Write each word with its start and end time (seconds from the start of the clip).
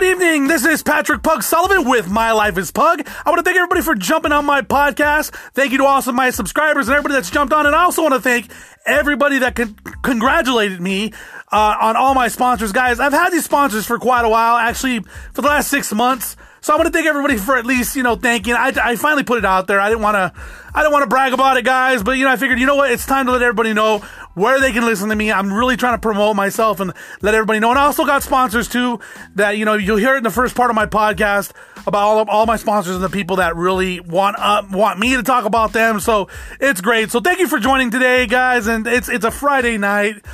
Good 0.00 0.12
evening. 0.12 0.46
This 0.46 0.64
is 0.64 0.82
Patrick 0.82 1.22
Pug 1.22 1.42
Sullivan 1.42 1.86
with 1.86 2.08
My 2.08 2.32
Life 2.32 2.56
is 2.56 2.70
Pug. 2.70 3.06
I 3.06 3.28
want 3.28 3.38
to 3.40 3.42
thank 3.42 3.58
everybody 3.58 3.82
for 3.82 3.94
jumping 3.94 4.32
on 4.32 4.46
my 4.46 4.62
podcast. 4.62 5.30
Thank 5.52 5.72
you 5.72 5.78
to 5.78 5.84
also 5.84 6.10
my 6.10 6.30
subscribers 6.30 6.88
and 6.88 6.96
everybody 6.96 7.16
that's 7.16 7.30
jumped 7.30 7.52
on. 7.52 7.66
And 7.66 7.76
I 7.76 7.82
also 7.82 8.00
want 8.00 8.14
to 8.14 8.20
thank 8.20 8.50
everybody 8.86 9.40
that 9.40 9.56
con- 9.56 9.76
congratulated 10.00 10.80
me 10.80 11.12
uh, 11.52 11.76
on 11.82 11.96
all 11.96 12.14
my 12.14 12.28
sponsors. 12.28 12.72
Guys, 12.72 12.98
I've 12.98 13.12
had 13.12 13.28
these 13.28 13.44
sponsors 13.44 13.84
for 13.84 13.98
quite 13.98 14.24
a 14.24 14.28
while, 14.30 14.56
actually, 14.56 15.00
for 15.34 15.42
the 15.42 15.48
last 15.48 15.68
six 15.68 15.92
months. 15.92 16.34
So 16.62 16.72
I 16.72 16.76
want 16.76 16.86
to 16.86 16.92
thank 16.92 17.06
everybody 17.06 17.36
for 17.36 17.58
at 17.58 17.66
least, 17.66 17.94
you 17.94 18.02
know, 18.02 18.16
thanking. 18.16 18.54
I, 18.54 18.72
I 18.82 18.96
finally 18.96 19.22
put 19.22 19.36
it 19.36 19.44
out 19.44 19.66
there. 19.66 19.80
I 19.80 19.90
didn't 19.90 20.02
want 20.02 20.14
to, 20.14 20.32
I 20.74 20.80
didn't 20.80 20.92
want 20.92 21.02
to 21.02 21.08
brag 21.08 21.34
about 21.34 21.58
it, 21.58 21.64
guys, 21.64 22.02
but 22.02 22.12
you 22.12 22.24
know, 22.24 22.30
I 22.30 22.36
figured, 22.36 22.58
you 22.58 22.66
know 22.66 22.76
what? 22.76 22.90
It's 22.90 23.04
time 23.04 23.26
to 23.26 23.32
let 23.32 23.42
everybody 23.42 23.74
know 23.74 24.02
where 24.34 24.60
they 24.60 24.72
can 24.72 24.84
listen 24.84 25.08
to 25.08 25.16
me. 25.16 25.32
I'm 25.32 25.52
really 25.52 25.76
trying 25.76 25.94
to 25.94 26.00
promote 26.00 26.36
myself 26.36 26.80
and 26.80 26.92
let 27.20 27.34
everybody 27.34 27.60
know. 27.60 27.70
And 27.70 27.78
I 27.78 27.84
also 27.84 28.04
got 28.04 28.22
sponsors 28.22 28.68
too 28.68 29.00
that, 29.34 29.56
you 29.56 29.64
know, 29.64 29.74
you'll 29.74 29.96
hear 29.96 30.16
in 30.16 30.22
the 30.22 30.30
first 30.30 30.54
part 30.54 30.70
of 30.70 30.76
my 30.76 30.86
podcast 30.86 31.52
about 31.86 32.02
all 32.02 32.18
of, 32.20 32.28
all 32.28 32.46
my 32.46 32.56
sponsors 32.56 32.94
and 32.94 33.02
the 33.02 33.10
people 33.10 33.36
that 33.36 33.56
really 33.56 34.00
want, 34.00 34.36
uh, 34.38 34.62
want 34.70 34.98
me 34.98 35.16
to 35.16 35.22
talk 35.22 35.44
about 35.44 35.72
them. 35.72 36.00
So 36.00 36.28
it's 36.60 36.80
great. 36.80 37.10
So 37.10 37.20
thank 37.20 37.40
you 37.40 37.48
for 37.48 37.58
joining 37.58 37.90
today, 37.90 38.26
guys. 38.26 38.66
And 38.66 38.86
it's, 38.86 39.08
it's 39.08 39.24
a 39.24 39.30
Friday 39.30 39.78
night. 39.78 40.24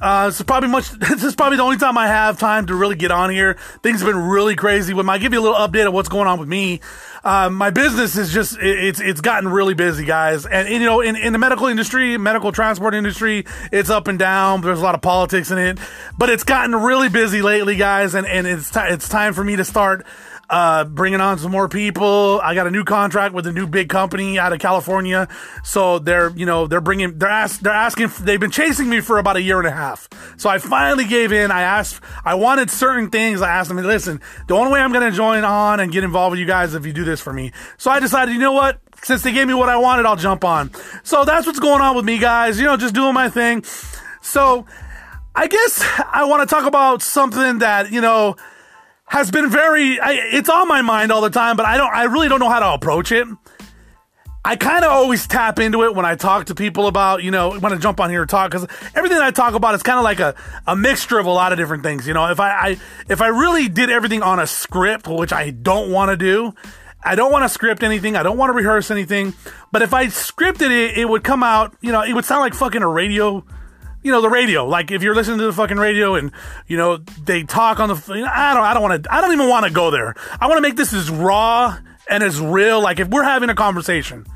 Uh, 0.00 0.26
it's 0.28 0.42
probably 0.42 0.68
much, 0.68 0.90
this 0.98 1.22
is 1.22 1.36
probably 1.36 1.56
the 1.56 1.62
only 1.62 1.76
time 1.76 1.98
I 1.98 2.06
have 2.06 2.38
time 2.38 2.66
to 2.66 2.74
really 2.74 2.96
get 2.96 3.10
on 3.10 3.30
here. 3.30 3.58
Things 3.82 4.00
have 4.00 4.08
been 4.08 4.28
really 4.28 4.56
crazy 4.56 4.94
my, 4.94 5.12
I'll 5.12 5.18
give 5.18 5.32
you 5.32 5.40
a 5.40 5.42
little 5.42 5.56
update 5.56 5.86
of 5.86 5.92
what's 5.92 6.08
going 6.08 6.26
on 6.26 6.38
with 6.38 6.48
me. 6.48 6.80
Uh, 7.24 7.48
my 7.48 7.70
business 7.70 8.16
is 8.16 8.32
just, 8.32 8.58
it, 8.58 8.84
it's, 8.84 9.00
it's 9.00 9.20
gotten 9.20 9.48
really 9.48 9.74
busy, 9.74 10.04
guys. 10.04 10.44
And, 10.44 10.66
and, 10.66 10.82
you 10.82 10.86
know, 10.86 11.00
in, 11.00 11.14
in 11.14 11.32
the 11.32 11.38
medical 11.38 11.68
industry, 11.68 12.18
medical 12.18 12.50
transport 12.50 12.94
industry, 12.94 13.44
it's 13.70 13.90
up 13.90 14.08
and 14.08 14.18
down. 14.18 14.60
There's 14.60 14.80
a 14.80 14.82
lot 14.82 14.96
of 14.96 15.02
politics 15.02 15.50
in 15.50 15.58
it, 15.58 15.78
but 16.18 16.30
it's 16.30 16.42
gotten 16.42 16.74
really 16.74 17.08
busy 17.08 17.40
lately, 17.40 17.76
guys. 17.76 18.14
And, 18.14 18.26
and 18.26 18.46
it's, 18.46 18.70
t- 18.70 18.80
it's 18.80 19.08
time 19.08 19.34
for 19.34 19.44
me 19.44 19.54
to 19.56 19.64
start, 19.64 20.04
uh, 20.52 20.84
bringing 20.84 21.22
on 21.22 21.38
some 21.38 21.50
more 21.50 21.66
people. 21.66 22.38
I 22.44 22.54
got 22.54 22.66
a 22.66 22.70
new 22.70 22.84
contract 22.84 23.34
with 23.34 23.46
a 23.46 23.52
new 23.52 23.66
big 23.66 23.88
company 23.88 24.38
out 24.38 24.52
of 24.52 24.58
California. 24.58 25.26
So 25.64 25.98
they're, 25.98 26.28
you 26.36 26.44
know, 26.44 26.66
they're 26.66 26.82
bringing, 26.82 27.18
they're 27.18 27.30
ask, 27.30 27.60
they're 27.60 27.72
asking, 27.72 28.10
they've 28.20 28.38
been 28.38 28.50
chasing 28.50 28.90
me 28.90 29.00
for 29.00 29.16
about 29.16 29.36
a 29.36 29.40
year 29.40 29.58
and 29.58 29.66
a 29.66 29.70
half. 29.70 30.10
So 30.36 30.50
I 30.50 30.58
finally 30.58 31.06
gave 31.06 31.32
in. 31.32 31.50
I 31.50 31.62
asked, 31.62 32.02
I 32.22 32.34
wanted 32.34 32.70
certain 32.70 33.08
things. 33.08 33.40
I 33.40 33.48
asked 33.48 33.70
them, 33.70 33.78
listen, 33.78 34.20
the 34.46 34.54
only 34.54 34.70
way 34.72 34.80
I'm 34.80 34.92
going 34.92 35.10
to 35.10 35.16
join 35.16 35.42
on 35.42 35.80
and 35.80 35.90
get 35.90 36.04
involved 36.04 36.32
with 36.32 36.40
you 36.40 36.46
guys 36.46 36.74
if 36.74 36.84
you 36.84 36.92
do 36.92 37.04
this 37.04 37.22
for 37.22 37.32
me. 37.32 37.52
So 37.78 37.90
I 37.90 37.98
decided, 37.98 38.34
you 38.34 38.40
know 38.40 38.52
what? 38.52 38.78
Since 39.02 39.22
they 39.22 39.32
gave 39.32 39.48
me 39.48 39.54
what 39.54 39.70
I 39.70 39.78
wanted, 39.78 40.04
I'll 40.04 40.16
jump 40.16 40.44
on. 40.44 40.70
So 41.02 41.24
that's 41.24 41.46
what's 41.46 41.60
going 41.60 41.80
on 41.80 41.96
with 41.96 42.04
me, 42.04 42.18
guys. 42.18 42.58
You 42.60 42.66
know, 42.66 42.76
just 42.76 42.94
doing 42.94 43.14
my 43.14 43.30
thing. 43.30 43.64
So 44.20 44.66
I 45.34 45.46
guess 45.46 45.82
I 46.12 46.26
want 46.26 46.46
to 46.46 46.54
talk 46.54 46.66
about 46.66 47.00
something 47.00 47.60
that, 47.60 47.90
you 47.90 48.02
know, 48.02 48.36
has 49.12 49.30
been 49.30 49.50
very 49.50 50.00
I, 50.00 50.12
it's 50.32 50.48
on 50.48 50.66
my 50.66 50.80
mind 50.80 51.12
all 51.12 51.20
the 51.20 51.28
time 51.28 51.54
but 51.54 51.66
i 51.66 51.76
don't 51.76 51.94
i 51.94 52.04
really 52.04 52.30
don't 52.30 52.40
know 52.40 52.48
how 52.48 52.60
to 52.60 52.72
approach 52.72 53.12
it 53.12 53.28
i 54.42 54.56
kind 54.56 54.86
of 54.86 54.90
always 54.90 55.26
tap 55.26 55.58
into 55.58 55.84
it 55.84 55.94
when 55.94 56.06
i 56.06 56.14
talk 56.14 56.46
to 56.46 56.54
people 56.54 56.86
about 56.86 57.22
you 57.22 57.30
know 57.30 57.58
when 57.58 57.74
i 57.74 57.76
jump 57.76 58.00
on 58.00 58.08
here 58.08 58.22
and 58.22 58.30
talk 58.30 58.50
because 58.50 58.66
everything 58.94 59.18
i 59.18 59.30
talk 59.30 59.52
about 59.52 59.74
is 59.74 59.82
kind 59.82 59.98
of 59.98 60.04
like 60.04 60.18
a, 60.18 60.34
a 60.66 60.74
mixture 60.74 61.18
of 61.18 61.26
a 61.26 61.30
lot 61.30 61.52
of 61.52 61.58
different 61.58 61.82
things 61.82 62.06
you 62.06 62.14
know 62.14 62.30
if 62.30 62.40
I, 62.40 62.50
I 62.50 62.76
if 63.10 63.20
i 63.20 63.28
really 63.28 63.68
did 63.68 63.90
everything 63.90 64.22
on 64.22 64.40
a 64.40 64.46
script 64.46 65.06
which 65.06 65.32
i 65.32 65.50
don't 65.50 65.92
want 65.92 66.08
to 66.10 66.16
do 66.16 66.54
I 67.04 67.16
don't 67.16 67.32
want 67.32 67.42
to 67.42 67.48
script 67.48 67.82
anything. 67.82 68.14
I 68.14 68.22
don't 68.22 68.38
want 68.38 68.50
to 68.50 68.52
rehearse 68.52 68.88
anything. 68.92 69.34
But 69.72 69.82
if 69.82 69.92
I 69.92 70.06
scripted 70.06 70.70
it, 70.70 70.96
it 70.96 71.08
would 71.08 71.24
come 71.24 71.42
out, 71.42 71.76
you 71.80 71.90
know, 71.90 72.02
it 72.02 72.12
would 72.12 72.24
sound 72.24 72.42
like 72.42 72.54
fucking 72.54 72.80
a 72.80 72.86
radio 72.86 73.44
you 74.02 74.10
know 74.10 74.20
the 74.20 74.28
radio. 74.28 74.66
Like 74.66 74.90
if 74.90 75.02
you're 75.02 75.14
listening 75.14 75.38
to 75.38 75.46
the 75.46 75.52
fucking 75.52 75.76
radio 75.76 76.14
and 76.14 76.32
you 76.66 76.76
know 76.76 76.96
they 76.96 77.44
talk 77.44 77.80
on 77.80 77.88
the 77.88 77.94
i 78.32 78.54
don't 78.54 78.64
i 78.64 78.74
don't 78.74 78.82
want 78.82 79.04
to 79.04 79.14
i 79.14 79.20
don't 79.20 79.32
even 79.32 79.48
want 79.48 79.66
to 79.66 79.72
go 79.72 79.90
there. 79.90 80.14
I 80.40 80.46
want 80.46 80.58
to 80.58 80.62
make 80.62 80.76
this 80.76 80.92
as 80.92 81.10
raw 81.10 81.78
and 82.08 82.22
as 82.22 82.40
real 82.40 82.82
like 82.82 83.00
if 83.00 83.08
we're 83.08 83.24
having 83.24 83.50
a 83.50 83.54
conversation. 83.54 84.26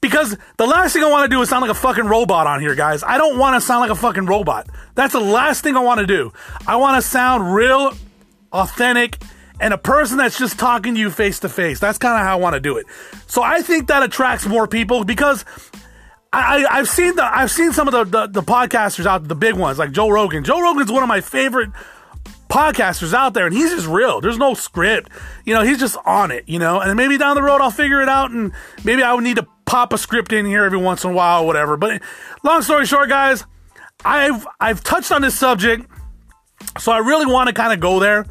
Because 0.00 0.38
the 0.56 0.66
last 0.66 0.94
thing 0.94 1.04
i 1.04 1.10
want 1.10 1.30
to 1.30 1.34
do 1.34 1.40
is 1.42 1.48
sound 1.50 1.62
like 1.62 1.70
a 1.70 1.74
fucking 1.74 2.06
robot 2.06 2.46
on 2.46 2.60
here 2.60 2.74
guys. 2.74 3.02
I 3.02 3.18
don't 3.18 3.38
want 3.38 3.60
to 3.60 3.66
sound 3.66 3.80
like 3.80 3.90
a 3.90 4.00
fucking 4.00 4.26
robot. 4.26 4.68
That's 4.94 5.12
the 5.12 5.20
last 5.20 5.62
thing 5.62 5.76
i 5.76 5.80
want 5.80 6.00
to 6.00 6.06
do. 6.06 6.32
I 6.66 6.76
want 6.76 7.02
to 7.02 7.08
sound 7.08 7.54
real 7.54 7.92
authentic 8.52 9.22
and 9.60 9.74
a 9.74 9.78
person 9.78 10.16
that's 10.16 10.38
just 10.38 10.58
talking 10.58 10.94
to 10.94 11.00
you 11.00 11.10
face 11.10 11.40
to 11.40 11.48
face. 11.50 11.78
That's 11.78 11.98
kind 11.98 12.18
of 12.18 12.26
how 12.26 12.38
i 12.38 12.40
want 12.40 12.54
to 12.54 12.60
do 12.60 12.78
it. 12.78 12.86
So 13.26 13.42
i 13.42 13.60
think 13.60 13.88
that 13.88 14.02
attracts 14.02 14.46
more 14.46 14.66
people 14.66 15.04
because 15.04 15.44
I, 16.32 16.64
I've 16.70 16.88
seen 16.88 17.16
the 17.16 17.24
I've 17.24 17.50
seen 17.50 17.72
some 17.72 17.88
of 17.88 17.92
the, 17.92 18.04
the, 18.04 18.26
the 18.28 18.42
podcasters 18.42 19.04
out 19.06 19.26
the 19.26 19.34
big 19.34 19.54
ones 19.54 19.78
like 19.78 19.90
Joe 19.90 20.08
Rogan. 20.08 20.44
Joe 20.44 20.60
Rogan's 20.60 20.90
one 20.90 21.02
of 21.02 21.08
my 21.08 21.20
favorite 21.20 21.70
podcasters 22.48 23.12
out 23.12 23.34
there, 23.34 23.46
and 23.46 23.54
he's 23.54 23.70
just 23.70 23.86
real. 23.86 24.20
There's 24.20 24.38
no 24.38 24.54
script, 24.54 25.10
you 25.44 25.54
know. 25.54 25.62
He's 25.62 25.78
just 25.78 25.96
on 26.06 26.30
it, 26.30 26.48
you 26.48 26.60
know. 26.60 26.80
And 26.80 26.96
maybe 26.96 27.18
down 27.18 27.34
the 27.34 27.42
road 27.42 27.60
I'll 27.60 27.72
figure 27.72 28.00
it 28.00 28.08
out, 28.08 28.30
and 28.30 28.52
maybe 28.84 29.02
I 29.02 29.12
would 29.12 29.24
need 29.24 29.36
to 29.36 29.46
pop 29.66 29.92
a 29.92 29.98
script 29.98 30.32
in 30.32 30.46
here 30.46 30.64
every 30.64 30.78
once 30.78 31.02
in 31.02 31.10
a 31.10 31.12
while, 31.12 31.42
or 31.42 31.46
whatever. 31.46 31.76
But 31.76 32.00
long 32.44 32.62
story 32.62 32.86
short, 32.86 33.08
guys, 33.08 33.44
I've 34.04 34.46
I've 34.60 34.84
touched 34.84 35.10
on 35.10 35.22
this 35.22 35.36
subject, 35.36 35.90
so 36.78 36.92
I 36.92 36.98
really 36.98 37.26
want 37.26 37.48
to 37.48 37.54
kind 37.54 37.72
of 37.72 37.80
go 37.80 37.98
there 37.98 38.26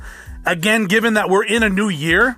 again, 0.46 0.86
given 0.86 1.16
that 1.16 1.30
we're 1.30 1.46
in 1.46 1.64
a 1.64 1.70
new 1.70 1.90
year. 1.90 2.38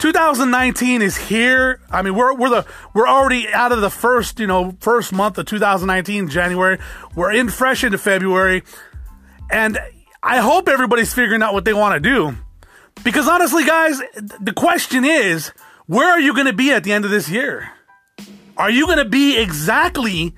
2019 0.00 1.02
is 1.02 1.16
here. 1.16 1.80
I 1.90 2.00
mean, 2.00 2.14
we're 2.14 2.34
we're 2.34 2.48
the 2.48 2.66
we're 2.94 3.06
already 3.06 3.48
out 3.48 3.70
of 3.70 3.82
the 3.82 3.90
first 3.90 4.40
you 4.40 4.46
know 4.46 4.74
first 4.80 5.12
month 5.12 5.36
of 5.36 5.46
2019, 5.46 6.28
January. 6.28 6.78
We're 7.14 7.32
in 7.32 7.50
fresh 7.50 7.84
into 7.84 7.98
February, 7.98 8.62
and 9.50 9.78
I 10.22 10.38
hope 10.38 10.68
everybody's 10.68 11.12
figuring 11.12 11.42
out 11.42 11.52
what 11.52 11.66
they 11.66 11.74
want 11.74 11.94
to 11.94 12.00
do. 12.00 12.34
Because 13.04 13.28
honestly, 13.28 13.64
guys, 13.64 14.00
the 14.40 14.54
question 14.54 15.04
is, 15.04 15.52
where 15.86 16.10
are 16.10 16.20
you 16.20 16.34
going 16.34 16.46
to 16.46 16.52
be 16.54 16.72
at 16.72 16.82
the 16.82 16.92
end 16.92 17.04
of 17.04 17.10
this 17.10 17.28
year? 17.28 17.70
Are 18.56 18.70
you 18.70 18.86
going 18.86 18.98
to 18.98 19.08
be 19.08 19.38
exactly 19.38 20.34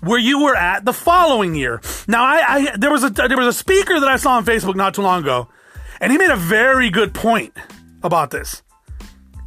where 0.00 0.18
you 0.18 0.42
were 0.42 0.54
at 0.54 0.84
the 0.84 0.92
following 0.92 1.54
year? 1.54 1.80
Now, 2.06 2.24
I, 2.24 2.44
I 2.46 2.76
there 2.76 2.90
was 2.90 3.04
a 3.04 3.10
there 3.10 3.38
was 3.38 3.46
a 3.46 3.52
speaker 3.58 3.98
that 4.00 4.08
I 4.08 4.16
saw 4.16 4.32
on 4.36 4.44
Facebook 4.44 4.76
not 4.76 4.92
too 4.92 5.02
long 5.02 5.22
ago, 5.22 5.48
and 5.98 6.12
he 6.12 6.18
made 6.18 6.30
a 6.30 6.36
very 6.36 6.90
good 6.90 7.14
point 7.14 7.56
about 8.02 8.30
this. 8.30 8.62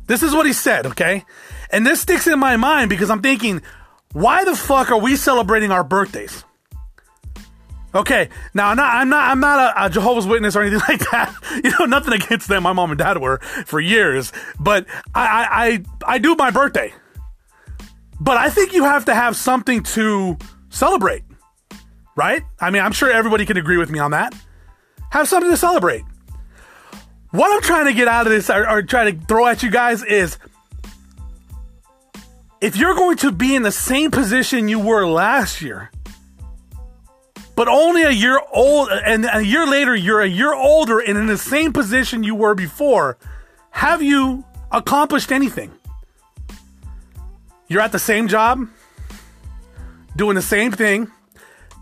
This 0.07 0.23
is 0.23 0.33
what 0.33 0.45
he 0.45 0.53
said, 0.53 0.85
okay? 0.87 1.25
And 1.71 1.85
this 1.85 2.01
sticks 2.01 2.27
in 2.27 2.39
my 2.39 2.57
mind 2.57 2.89
because 2.89 3.09
I'm 3.09 3.21
thinking, 3.21 3.61
why 4.13 4.43
the 4.43 4.55
fuck 4.55 4.91
are 4.91 4.99
we 4.99 5.15
celebrating 5.15 5.71
our 5.71 5.83
birthdays? 5.83 6.43
Okay, 7.93 8.29
now 8.53 8.69
I'm 8.69 8.77
not 8.77 8.93
I'm 8.93 9.09
not 9.09 9.29
I'm 9.29 9.39
not 9.41 9.59
a, 9.59 9.85
a, 9.85 9.89
Jehovah's 9.89 10.25
Witness 10.25 10.55
or 10.55 10.61
anything 10.61 10.79
like 10.87 10.99
that. 11.11 11.33
You 11.63 11.71
know, 11.77 11.85
nothing 11.85 12.13
against 12.13 12.47
them. 12.47 12.63
My 12.63 12.71
mom 12.71 12.91
and 12.91 12.97
dad 12.97 13.17
were 13.17 13.39
for 13.65 13.79
years, 13.79 14.31
but 14.59 14.85
I 15.13 15.25
I 15.25 15.65
I, 15.65 15.83
I 16.13 16.17
do 16.17 16.35
my 16.35 16.51
birthday. 16.51 16.93
But 18.19 18.37
I 18.37 18.49
think 18.49 18.73
you 18.73 18.83
have 18.83 19.05
to 19.05 19.15
have 19.15 19.35
something 19.35 19.83
to 19.83 20.37
celebrate, 20.69 21.23
right? 22.15 22.43
I 22.59 22.69
mean, 22.69 22.81
I'm 22.81 22.91
sure 22.91 23.11
everybody 23.11 23.45
can 23.45 23.57
agree 23.57 23.77
with 23.77 23.89
me 23.89 23.99
on 23.99 24.11
that. 24.11 24.33
Have 25.09 25.27
something 25.27 25.49
to 25.49 25.57
celebrate. 25.57 26.03
What 27.31 27.51
I'm 27.53 27.61
trying 27.61 27.85
to 27.85 27.93
get 27.93 28.07
out 28.07 28.27
of 28.27 28.33
this 28.33 28.49
or, 28.49 28.69
or 28.69 28.83
try 28.83 29.09
to 29.09 29.17
throw 29.25 29.47
at 29.47 29.63
you 29.63 29.71
guys 29.71 30.03
is 30.03 30.37
if 32.59 32.75
you're 32.75 32.93
going 32.93 33.17
to 33.17 33.31
be 33.31 33.55
in 33.55 33.63
the 33.63 33.71
same 33.71 34.11
position 34.11 34.67
you 34.67 34.79
were 34.79 35.07
last 35.07 35.61
year, 35.61 35.89
but 37.55 37.67
only 37.67 38.03
a 38.03 38.11
year 38.11 38.39
old, 38.51 38.89
and 38.89 39.25
a 39.31 39.41
year 39.41 39.65
later 39.65 39.95
you're 39.95 40.21
a 40.21 40.27
year 40.27 40.53
older 40.53 40.99
and 40.99 41.17
in 41.17 41.27
the 41.27 41.37
same 41.37 41.71
position 41.71 42.23
you 42.23 42.35
were 42.35 42.53
before, 42.53 43.17
have 43.71 44.01
you 44.01 44.43
accomplished 44.71 45.31
anything? 45.31 45.71
You're 47.69 47.81
at 47.81 47.93
the 47.93 47.99
same 47.99 48.27
job, 48.27 48.67
doing 50.17 50.35
the 50.35 50.41
same 50.41 50.73
thing. 50.73 51.09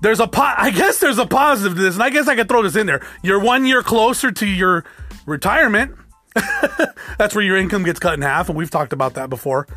There's 0.02 0.20
a 0.20 0.28
po- 0.28 0.54
I 0.56 0.70
guess 0.70 1.00
there's 1.00 1.18
a 1.18 1.26
positive 1.26 1.76
to 1.76 1.82
this, 1.82 1.96
and 1.96 2.04
I 2.04 2.12
guess 2.12 2.28
I 2.28 2.36
could 2.36 2.48
throw 2.48 2.62
this 2.62 2.76
in 2.76 2.86
there. 2.86 3.06
You're 3.24 3.40
one 3.40 3.66
year 3.66 3.82
closer 3.82 4.32
to 4.32 4.46
your 4.46 4.86
retirement. 5.30 5.96
That's 7.18 7.36
where 7.36 7.44
your 7.44 7.58
income 7.58 7.84
gets 7.84 8.00
cut 8.00 8.14
in 8.14 8.22
half, 8.22 8.50
and 8.50 8.58
we've 8.58 8.70
talked 8.70 8.94
about 8.94 9.16
that 9.16 9.30
before. 9.30 9.68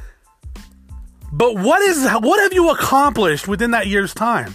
But 1.33 1.57
what 1.57 1.81
is 1.83 2.07
what 2.07 2.41
have 2.41 2.53
you 2.53 2.71
accomplished 2.71 3.49
within 3.49 3.71
that 3.71 3.87
year's 3.87 4.13
time? 4.13 4.55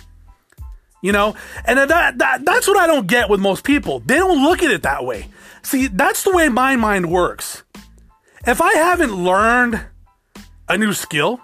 You 1.02 1.12
know, 1.12 1.36
and 1.66 1.78
that, 1.78 2.18
that 2.18 2.46
that's 2.46 2.68
what 2.68 2.78
I 2.78 2.88
don't 2.88 3.08
get 3.08 3.30
with 3.30 3.40
most 3.40 3.64
people. 3.64 4.00
They 4.00 4.18
don't 4.18 4.44
look 4.44 4.62
at 4.62 4.72
it 4.72 4.84
that 4.84 5.06
way. 5.06 5.28
See, 5.64 5.88
that's 5.88 6.24
the 6.24 6.32
way 6.32 6.50
my 6.50 6.76
mind 6.76 7.12
works. 7.12 7.64
If 8.46 8.62
I 8.62 8.74
haven't 8.74 9.14
learned 9.14 9.82
a 10.70 10.78
new 10.78 10.94
skill 10.94 11.42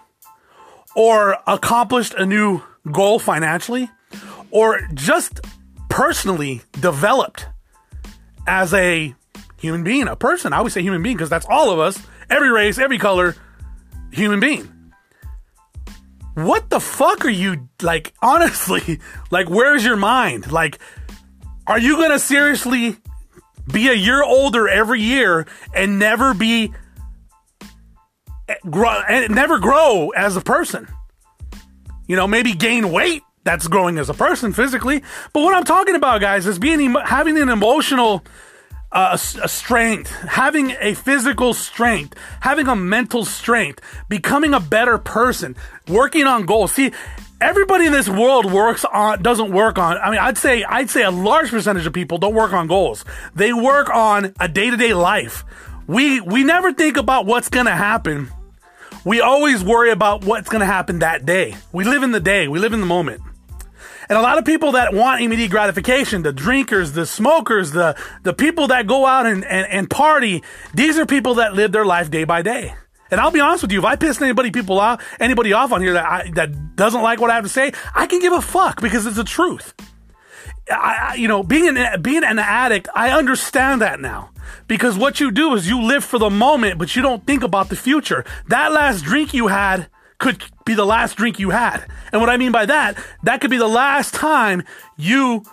or 0.96 1.38
accomplished 1.48 2.14
a 2.14 2.26
new 2.26 2.62
goal 2.92 3.20
financially 3.20 3.90
or 4.52 4.80
just 4.94 5.42
personally 5.90 6.62
developed 6.80 7.48
as 8.48 8.74
a 8.74 9.16
human 9.64 9.84
being, 9.84 10.08
a 10.08 10.16
person. 10.16 10.54
I 10.54 10.58
always 10.58 10.74
say 10.74 10.82
human 10.82 11.02
being 11.02 11.16
because 11.16 11.30
that's 11.30 11.48
all 11.50 11.72
of 11.72 11.80
us, 11.80 11.98
every 12.30 12.52
race, 12.52 12.78
every 12.78 13.00
color, 13.00 13.36
human 14.12 14.40
being. 14.40 14.70
What 16.36 16.70
the 16.70 16.80
fuck 16.80 17.26
are 17.26 17.30
you 17.30 17.70
like? 17.82 18.14
Honestly, 18.22 19.00
like, 19.32 19.50
where's 19.50 19.86
your 19.86 19.96
mind? 19.96 20.52
Like, 20.52 20.80
are 21.66 21.80
you 21.80 21.96
gonna 21.96 22.20
seriously 22.20 22.98
be 23.72 23.88
a 23.90 23.94
year 23.94 24.22
older 24.24 24.68
every 24.68 25.02
year 25.02 25.48
and 25.74 26.00
never 26.00 26.34
be 26.34 26.74
eh, 28.50 28.56
grow 28.70 29.02
and 29.08 29.32
eh, 29.32 29.34
never 29.34 29.60
grow 29.60 30.10
as 30.10 30.36
a 30.36 30.42
person. 30.42 30.88
You 32.08 32.16
know, 32.16 32.28
maybe 32.28 32.54
gain 32.54 32.92
weight 32.92 33.24
that's 33.46 33.68
growing 33.68 33.98
as 33.98 34.10
a 34.10 34.14
person 34.14 34.54
physically. 34.54 35.04
But 35.32 35.44
what 35.44 35.56
I'm 35.56 35.64
talking 35.64 35.96
about, 35.96 36.22
guys, 36.22 36.46
is 36.46 36.60
being 36.60 36.94
having 36.96 37.38
an 37.38 37.50
emotional 37.50 38.24
a 38.94 39.18
strength, 39.18 40.12
having 40.12 40.72
a 40.80 40.94
physical 40.94 41.54
strength, 41.54 42.16
having 42.42 42.68
a 42.68 42.76
mental 42.76 43.26
strength, 43.26 43.82
becoming 44.08 44.54
a 44.54 44.60
better 44.60 44.98
person, 44.98 45.56
working 45.88 46.26
on 46.26 46.46
goals. 46.46 46.74
See, 46.74 46.92
everybody 47.42 47.88
in 47.88 47.92
this 47.92 48.08
world 48.08 48.52
works 48.52 48.86
on 48.86 49.22
doesn't 49.22 49.52
work 49.52 49.78
on 49.78 49.98
I 49.98 50.12
mean 50.12 50.20
I'd 50.20 50.38
say 50.38 50.64
I'd 50.64 50.90
say 50.90 51.04
a 51.04 51.12
large 51.12 51.50
percentage 51.50 51.86
of 51.86 51.94
people 51.94 52.18
don't 52.18 52.36
work 52.36 52.54
on 52.54 52.68
goals. 52.68 53.04
They 53.36 53.52
work 53.52 53.90
on 53.90 54.34
a 54.40 54.48
day-to-day 54.48 54.94
life. 54.94 55.44
We 55.88 56.22
we 56.22 56.44
never 56.44 56.72
think 56.72 56.98
about 56.98 57.26
what's 57.26 57.50
to 57.66 57.76
happen. 57.76 58.30
We 59.04 59.20
always 59.20 59.64
worry 59.64 59.92
about 59.92 60.24
what's 60.24 60.50
to 60.62 60.66
happen 60.66 61.00
that 61.00 61.26
day. 61.26 61.56
We 61.74 61.84
live 61.84 62.04
in 62.04 62.12
the 62.12 62.22
day, 62.22 62.48
we 62.48 62.60
live 62.60 62.74
in 62.74 62.80
the 62.80 62.86
moment. 62.86 63.22
And 64.10 64.18
a 64.18 64.22
lot 64.22 64.38
of 64.38 64.46
people 64.46 64.74
that 64.74 64.94
want 64.94 65.22
immediate 65.22 65.52
gratification, 65.52 66.24
the 66.24 66.34
drinkers, 66.34 66.94
the 66.94 67.06
smokers, 67.06 67.72
the, 67.72 67.96
the 68.24 68.34
people 68.34 68.68
that 68.68 68.88
go 68.88 69.06
out 69.06 69.26
and, 69.26 69.46
and, 69.46 69.68
and 69.68 69.90
party, 69.90 70.44
these 70.74 70.98
are 70.98 71.06
people 71.06 71.36
that 71.36 71.54
live 71.54 71.72
their 71.72 71.86
life 71.86 72.12
day 72.12 72.24
by 72.24 72.42
day. 72.42 72.74
And 73.12 73.22
I'll 73.22 73.32
be 73.32 73.40
honest 73.40 73.62
with 73.62 73.72
you, 73.72 73.80
if 73.80 73.86
I 73.86 73.96
piss 73.96 74.22
anybody 74.22 74.50
people 74.50 74.80
off, 74.80 75.04
anybody 75.20 75.54
off 75.54 75.72
on 75.72 75.82
here 75.82 75.94
that 75.94 76.06
I, 76.06 76.32
that 76.32 76.76
doesn't 76.76 77.02
like 77.02 77.22
what 77.22 77.30
I 77.30 77.36
have 77.36 77.44
to 77.44 77.50
say, 77.50 77.72
I 77.94 78.08
can 78.08 78.20
give 78.20 78.34
a 78.34 78.42
fuck 78.42 78.82
because 78.82 79.06
it's 79.06 79.18
the 79.18 79.24
truth. 79.24 79.74
I, 80.72 81.16
you 81.18 81.28
know, 81.28 81.44
being 81.44 81.78
an 81.78 82.02
being 82.02 82.24
an 82.24 82.40
addict, 82.40 82.88
I 82.96 83.12
understand 83.12 83.82
that 83.82 84.00
now 84.00 84.32
because 84.68 84.98
what 84.98 85.20
you 85.20 85.32
do 85.32 85.54
is 85.56 85.68
you 85.68 85.82
live 85.82 86.04
for 86.04 86.18
the 86.18 86.30
moment, 86.30 86.80
but 86.80 86.96
you 86.96 87.02
don't 87.02 87.26
think 87.26 87.44
about 87.44 87.70
the 87.70 87.76
future. 87.76 88.26
That 88.48 88.72
last 88.72 89.04
drink 89.04 89.34
you 89.34 89.48
had 89.48 89.90
could 90.24 90.42
be 90.64 90.74
the 90.74 90.86
last 90.86 91.18
drink 91.18 91.38
you 91.38 91.50
had. 91.50 91.86
And 92.14 92.22
what 92.22 92.30
I 92.30 92.38
mean 92.38 92.54
by 92.54 92.66
that, 92.66 92.98
that 93.24 93.42
could 93.42 93.52
be 93.52 93.58
the 93.58 93.68
last 93.68 94.14
time 94.14 94.64
you 94.96 95.44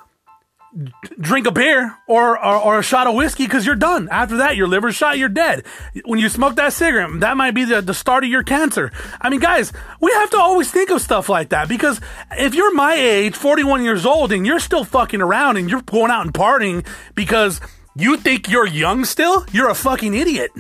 drink 1.19 1.49
a 1.49 1.50
beer 1.50 1.96
or, 2.06 2.38
or, 2.38 2.56
or 2.56 2.78
a 2.78 2.82
shot 2.82 3.08
of 3.08 3.17
whiskey 3.17 3.46
because 3.46 3.67
you're 3.67 3.75
done. 3.75 4.08
After 4.12 4.37
that, 4.37 4.55
your 4.55 4.69
liver's 4.69 4.94
shot, 4.94 5.19
you're 5.19 5.28
dead. 5.28 5.64
When 6.05 6.20
you 6.20 6.28
smoke 6.28 6.55
that 6.55 6.72
cigarette, 6.72 7.19
that 7.19 7.37
might 7.37 7.50
be 7.50 7.64
the, 7.64 7.82
the 7.82 7.93
start 7.93 8.22
of 8.22 8.31
your 8.31 8.44
cancer. 8.44 8.93
I 9.20 9.28
mean, 9.28 9.40
guys, 9.40 9.72
we 10.00 10.12
have 10.12 10.31
to 10.31 10.38
always 10.38 10.70
think 10.70 10.90
of 10.90 11.02
stuff 11.02 11.28
like 11.28 11.49
that 11.49 11.69
because 11.69 12.00
if 12.31 12.55
you're 12.55 12.72
my 12.72 12.94
age, 12.94 13.34
41 13.34 13.82
years 13.82 14.06
old, 14.06 14.31
and 14.31 14.46
you're 14.46 14.61
still 14.61 14.84
fucking 14.84 15.20
around 15.20 15.56
and 15.56 15.69
you're 15.69 15.82
going 15.82 16.12
out 16.12 16.25
and 16.25 16.32
partying 16.32 16.87
because 17.17 17.61
you 17.96 18.17
think 18.17 18.49
you're 18.49 18.69
young 18.69 19.05
still, 19.05 19.44
you're 19.50 19.69
a 19.69 19.75
fucking 19.75 20.14
idiot. 20.14 20.52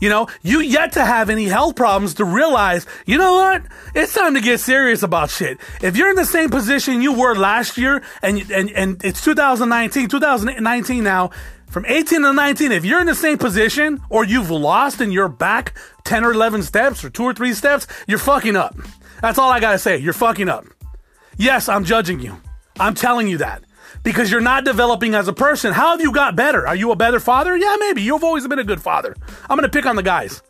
You 0.00 0.08
know, 0.08 0.28
you 0.42 0.60
yet 0.60 0.92
to 0.92 1.04
have 1.04 1.28
any 1.30 1.44
health 1.44 1.76
problems 1.76 2.14
to 2.14 2.24
realize, 2.24 2.86
you 3.06 3.18
know 3.18 3.34
what? 3.34 3.62
It's 3.94 4.14
time 4.14 4.34
to 4.34 4.40
get 4.40 4.58
serious 4.60 5.02
about 5.02 5.30
shit. 5.30 5.58
If 5.82 5.96
you're 5.96 6.08
in 6.08 6.16
the 6.16 6.24
same 6.24 6.48
position 6.48 7.02
you 7.02 7.12
were 7.12 7.34
last 7.36 7.76
year 7.76 8.02
and, 8.22 8.50
and, 8.50 8.70
and 8.70 9.04
it's 9.04 9.22
2019, 9.22 10.08
2019 10.08 11.04
now, 11.04 11.30
from 11.68 11.84
18 11.86 12.22
to 12.22 12.32
19, 12.32 12.72
if 12.72 12.84
you're 12.84 13.00
in 13.00 13.06
the 13.06 13.14
same 13.14 13.38
position 13.38 14.00
or 14.08 14.24
you've 14.24 14.50
lost 14.50 15.00
and 15.00 15.12
you're 15.12 15.28
back 15.28 15.74
10 16.04 16.24
or 16.24 16.32
11 16.32 16.62
steps 16.64 17.04
or 17.04 17.10
two 17.10 17.22
or 17.22 17.32
three 17.32 17.54
steps, 17.54 17.86
you're 18.08 18.18
fucking 18.18 18.56
up. 18.56 18.76
That's 19.20 19.38
all 19.38 19.50
I 19.52 19.60
gotta 19.60 19.78
say. 19.78 19.98
You're 19.98 20.14
fucking 20.14 20.48
up. 20.48 20.64
Yes, 21.36 21.68
I'm 21.68 21.84
judging 21.84 22.20
you. 22.20 22.40
I'm 22.80 22.94
telling 22.94 23.28
you 23.28 23.38
that 23.38 23.62
because 24.02 24.30
you're 24.30 24.40
not 24.40 24.64
developing 24.64 25.14
as 25.14 25.28
a 25.28 25.32
person. 25.32 25.72
How 25.72 25.90
have 25.90 26.00
you 26.00 26.12
got 26.12 26.36
better? 26.36 26.66
Are 26.66 26.76
you 26.76 26.92
a 26.92 26.96
better 26.96 27.20
father? 27.20 27.56
Yeah, 27.56 27.76
maybe. 27.78 28.02
You've 28.02 28.24
always 28.24 28.46
been 28.46 28.58
a 28.58 28.64
good 28.64 28.82
father. 28.82 29.14
I'm 29.48 29.56
going 29.56 29.68
to 29.70 29.76
pick 29.76 29.86
on 29.86 29.96
the 29.96 30.02
guys. 30.02 30.42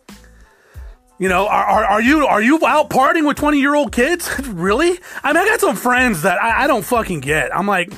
You 1.18 1.28
know, 1.28 1.46
are, 1.48 1.64
are, 1.64 1.84
are, 1.84 2.00
you 2.00 2.26
are 2.26 2.40
you 2.40 2.58
out 2.66 2.88
partying 2.88 3.26
with 3.26 3.36
20 3.36 3.60
year 3.60 3.74
old 3.74 3.92
kids? 3.92 4.30
really? 4.48 4.98
I 5.22 5.32
mean, 5.32 5.42
I 5.42 5.46
got 5.46 5.60
some 5.60 5.76
friends 5.76 6.22
that 6.22 6.42
I, 6.42 6.64
I 6.64 6.66
don't 6.66 6.84
fucking 6.84 7.20
get. 7.20 7.54
I'm 7.54 7.66
like, 7.66 7.92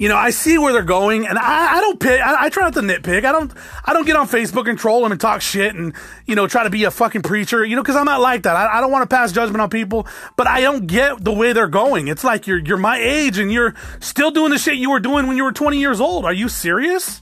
you 0.00 0.08
know, 0.08 0.16
I 0.16 0.30
see 0.30 0.56
where 0.56 0.72
they're 0.72 0.82
going, 0.82 1.26
and 1.26 1.38
I, 1.38 1.76
I 1.76 1.80
don't 1.82 2.00
pick. 2.00 2.22
I, 2.22 2.46
I, 2.46 2.48
try 2.48 2.62
not 2.62 2.72
to 2.72 2.80
nitpick. 2.80 3.26
I 3.26 3.32
don't. 3.32 3.52
I 3.84 3.92
don't 3.92 4.06
get 4.06 4.16
on 4.16 4.26
Facebook 4.26 4.66
and 4.66 4.78
troll 4.78 5.02
them 5.02 5.12
and 5.12 5.20
talk 5.20 5.42
shit 5.42 5.74
and 5.74 5.92
you 6.26 6.34
know 6.34 6.46
try 6.46 6.64
to 6.64 6.70
be 6.70 6.84
a 6.84 6.90
fucking 6.90 7.20
preacher. 7.20 7.62
You 7.62 7.76
know, 7.76 7.82
because 7.82 7.96
I'm 7.96 8.06
not 8.06 8.22
like 8.22 8.44
that. 8.44 8.56
I, 8.56 8.78
I 8.78 8.80
don't 8.80 8.90
want 8.90 9.08
to 9.08 9.14
pass 9.14 9.30
judgment 9.30 9.60
on 9.60 9.68
people, 9.68 10.06
but 10.38 10.46
I 10.46 10.62
don't 10.62 10.86
get 10.86 11.22
the 11.22 11.34
way 11.34 11.52
they're 11.52 11.68
going. 11.68 12.08
It's 12.08 12.24
like 12.24 12.46
you're 12.46 12.60
you're 12.60 12.78
my 12.78 12.98
age 12.98 13.36
and 13.36 13.52
you're 13.52 13.74
still 14.00 14.30
doing 14.30 14.52
the 14.52 14.58
shit 14.58 14.76
you 14.76 14.90
were 14.90 15.00
doing 15.00 15.26
when 15.26 15.36
you 15.36 15.44
were 15.44 15.52
20 15.52 15.78
years 15.78 16.00
old. 16.00 16.24
Are 16.24 16.32
you 16.32 16.48
serious? 16.48 17.20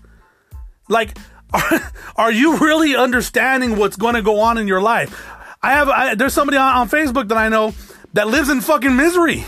Like, 0.89 1.19
are, 1.53 1.93
are 2.15 2.33
you 2.33 2.59
really 2.59 2.95
understanding 2.95 3.77
what's 3.77 3.97
going 3.97 4.15
to 4.15 4.23
go 4.23 4.39
on 4.39 4.57
in 4.57 4.69
your 4.69 4.81
life? 4.81 5.21
I 5.61 5.73
have. 5.73 5.89
I, 5.89 6.15
there's 6.15 6.33
somebody 6.33 6.59
on, 6.59 6.77
on 6.77 6.89
Facebook 6.89 7.27
that 7.31 7.39
I 7.39 7.49
know 7.49 7.75
that 8.13 8.29
lives 8.29 8.51
in 8.51 8.61
fucking 8.61 8.95
misery. 8.95 9.45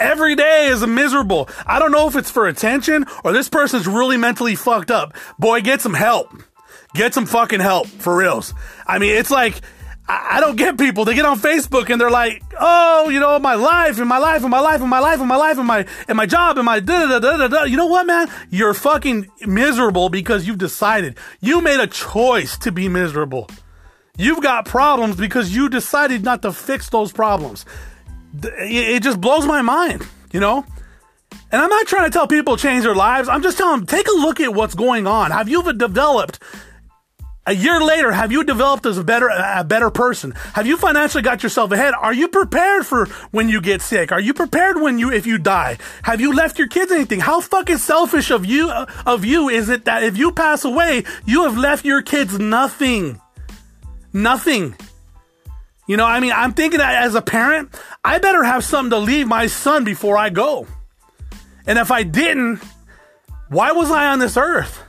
Every 0.00 0.34
day 0.34 0.68
is 0.68 0.84
miserable. 0.86 1.50
I 1.66 1.78
don't 1.78 1.92
know 1.92 2.08
if 2.08 2.16
it's 2.16 2.30
for 2.30 2.48
attention 2.48 3.04
or 3.22 3.32
this 3.32 3.50
person's 3.50 3.86
really 3.86 4.16
mentally 4.16 4.54
fucked 4.56 4.90
up. 4.90 5.14
Boy, 5.38 5.60
get 5.60 5.82
some 5.82 5.92
help. 5.92 6.32
Get 6.94 7.12
some 7.12 7.26
fucking 7.26 7.60
help 7.60 7.86
for 7.86 8.16
reals. 8.16 8.54
I 8.86 8.98
mean, 8.98 9.14
it's 9.14 9.30
like, 9.30 9.60
I 10.08 10.40
don't 10.40 10.56
get 10.56 10.78
people. 10.78 11.04
They 11.04 11.14
get 11.14 11.26
on 11.26 11.38
Facebook 11.38 11.88
and 11.88 12.00
they're 12.00 12.10
like, 12.10 12.42
"Oh, 12.58 13.10
you 13.10 13.20
know, 13.20 13.38
my 13.38 13.54
life 13.54 14.00
and 14.00 14.08
my 14.08 14.18
life 14.18 14.42
and 14.42 14.50
my 14.50 14.58
life 14.58 14.80
and 14.80 14.90
my 14.90 14.98
life 14.98 15.20
and 15.20 15.28
my 15.28 15.36
life 15.36 15.58
and 15.58 15.66
my 15.68 15.86
and 16.08 16.16
my 16.16 16.26
job 16.26 16.56
and 16.56 16.66
my 16.66 16.80
da 16.80 17.06
da 17.06 17.18
da 17.20 17.36
da 17.36 17.46
da." 17.46 17.62
You 17.62 17.76
know 17.76 17.86
what, 17.86 18.06
man? 18.06 18.28
You're 18.50 18.74
fucking 18.74 19.28
miserable 19.46 20.08
because 20.08 20.48
you've 20.48 20.58
decided. 20.58 21.16
You 21.40 21.60
made 21.60 21.78
a 21.78 21.86
choice 21.86 22.58
to 22.58 22.72
be 22.72 22.88
miserable. 22.88 23.48
You've 24.16 24.42
got 24.42 24.64
problems 24.64 25.14
because 25.14 25.54
you 25.54 25.68
decided 25.68 26.24
not 26.24 26.42
to 26.42 26.52
fix 26.52 26.88
those 26.88 27.12
problems 27.12 27.64
it 28.34 29.02
just 29.02 29.20
blows 29.20 29.46
my 29.46 29.62
mind, 29.62 30.06
you 30.32 30.40
know? 30.40 30.64
And 31.52 31.60
I'm 31.60 31.68
not 31.68 31.86
trying 31.86 32.10
to 32.10 32.12
tell 32.12 32.26
people 32.26 32.56
change 32.56 32.84
their 32.84 32.94
lives. 32.94 33.28
I'm 33.28 33.42
just 33.42 33.58
telling 33.58 33.80
them, 33.80 33.86
take 33.86 34.06
a 34.06 34.12
look 34.12 34.40
at 34.40 34.54
what's 34.54 34.74
going 34.74 35.06
on. 35.06 35.30
Have 35.30 35.48
you 35.48 35.72
developed 35.72 36.38
a 37.46 37.54
year 37.54 37.80
later, 37.80 38.12
have 38.12 38.30
you 38.30 38.44
developed 38.44 38.86
as 38.86 38.98
a 38.98 39.02
better, 39.02 39.28
a 39.28 39.64
better 39.64 39.90
person? 39.90 40.32
Have 40.54 40.66
you 40.66 40.76
financially 40.76 41.22
got 41.22 41.42
yourself 41.42 41.72
ahead? 41.72 41.94
Are 41.94 42.12
you 42.12 42.28
prepared 42.28 42.86
for 42.86 43.06
when 43.32 43.48
you 43.48 43.60
get 43.60 43.82
sick? 43.82 44.12
Are 44.12 44.20
you 44.20 44.34
prepared 44.34 44.80
when 44.80 44.98
you, 44.98 45.10
if 45.10 45.26
you 45.26 45.38
die? 45.38 45.78
Have 46.02 46.20
you 46.20 46.32
left 46.32 46.58
your 46.58 46.68
kids 46.68 46.92
anything? 46.92 47.18
How 47.18 47.40
fucking 47.40 47.78
selfish 47.78 48.30
of 48.30 48.46
you, 48.46 48.70
of 48.70 49.24
you 49.24 49.48
is 49.48 49.68
it 49.68 49.86
that 49.86 50.04
if 50.04 50.16
you 50.16 50.30
pass 50.30 50.64
away, 50.64 51.04
you 51.24 51.44
have 51.44 51.56
left 51.56 51.84
your 51.84 52.02
kids 52.02 52.38
nothing? 52.38 53.20
Nothing. 54.12 54.76
You 55.86 55.96
know, 55.96 56.06
I 56.06 56.20
mean, 56.20 56.32
I'm 56.32 56.52
thinking 56.52 56.78
that 56.78 57.02
as 57.02 57.14
a 57.14 57.22
parent, 57.22 57.70
I 58.04 58.18
better 58.18 58.44
have 58.44 58.64
something 58.64 58.90
to 58.90 58.98
leave 58.98 59.26
my 59.26 59.46
son 59.46 59.84
before 59.84 60.16
I 60.16 60.30
go. 60.30 60.66
And 61.66 61.78
if 61.78 61.90
I 61.90 62.02
didn't, 62.02 62.60
why 63.48 63.72
was 63.72 63.90
I 63.90 64.06
on 64.06 64.18
this 64.18 64.36
earth? 64.36 64.82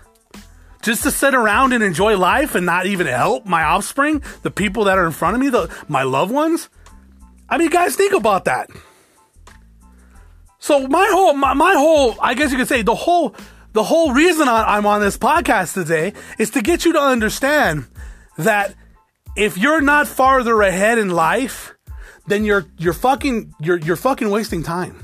Just 0.82 1.04
to 1.04 1.12
sit 1.12 1.36
around 1.36 1.74
and 1.74 1.84
enjoy 1.84 2.18
life 2.18 2.56
and 2.56 2.66
not 2.66 2.86
even 2.86 3.08
help 3.08 3.46
my 3.46 3.64
offspring, 3.64 4.24
the 4.42 4.52
people 4.52 4.86
that 4.86 4.98
are 4.98 5.06
in 5.06 5.12
front 5.12 5.36
of 5.36 5.42
me, 5.42 5.50
the 5.50 5.74
my 5.88 6.04
loved 6.04 6.32
ones? 6.32 6.70
I 7.50 7.58
mean, 7.58 7.70
guys, 7.70 7.96
think 7.96 8.14
about 8.14 8.46
that. 8.46 8.70
So 10.60 10.88
my 10.88 11.08
whole, 11.12 11.34
my, 11.34 11.54
my 11.54 11.74
whole, 11.74 12.16
I 12.22 12.34
guess 12.36 12.52
you 12.52 12.58
could 12.58 12.68
say 12.68 12.84
the 12.84 12.96
whole, 12.96 13.36
the 13.74 13.84
whole 13.84 14.14
reason 14.14 14.48
I'm 14.48 14.86
on 14.86 15.02
this 15.02 15.18
podcast 15.18 15.74
today 15.74 16.14
is 16.38 16.52
to 16.52 16.62
get 16.62 16.86
you 16.86 16.94
to 16.94 17.00
understand 17.00 17.88
that 18.38 18.76
if 19.36 19.58
you're 19.58 19.82
not 19.82 20.08
farther 20.08 20.62
ahead 20.62 20.98
in 20.98 21.10
life, 21.10 21.74
then 22.28 22.44
you're 22.46 22.66
you're 22.78 22.94
fucking 22.94 23.54
you're 23.60 23.78
you're 23.78 23.96
fucking 23.96 24.30
wasting 24.30 24.64
time. 24.64 25.04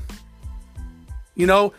You 1.34 1.46
know, 1.46 1.72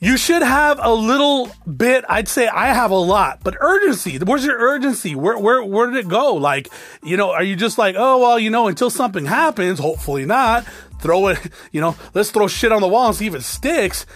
you 0.00 0.16
should 0.16 0.42
have 0.42 0.78
a 0.82 0.92
little 0.92 1.50
bit. 1.76 2.04
I'd 2.08 2.28
say 2.28 2.48
I 2.48 2.72
have 2.72 2.90
a 2.90 2.96
lot, 2.96 3.40
but 3.42 3.56
urgency. 3.60 4.18
Where's 4.18 4.44
your 4.44 4.58
urgency? 4.58 5.14
Where 5.14 5.38
where 5.38 5.64
where 5.64 5.90
did 5.90 6.04
it 6.04 6.08
go? 6.08 6.34
Like, 6.34 6.68
you 7.02 7.16
know, 7.16 7.30
are 7.30 7.42
you 7.44 7.56
just 7.56 7.78
like, 7.78 7.94
oh 7.98 8.18
well, 8.18 8.38
you 8.38 8.50
know, 8.50 8.68
until 8.68 8.90
something 8.90 9.24
happens, 9.24 9.78
hopefully 9.78 10.26
not. 10.26 10.64
Throw 11.00 11.28
it, 11.28 11.38
you 11.72 11.80
know, 11.80 11.96
let's 12.14 12.30
throw 12.30 12.48
shit 12.48 12.72
on 12.72 12.80
the 12.80 12.88
wall 12.88 13.08
and 13.08 13.16
see 13.16 13.26
if 13.26 13.34
it 13.34 13.42
sticks. 13.42 14.06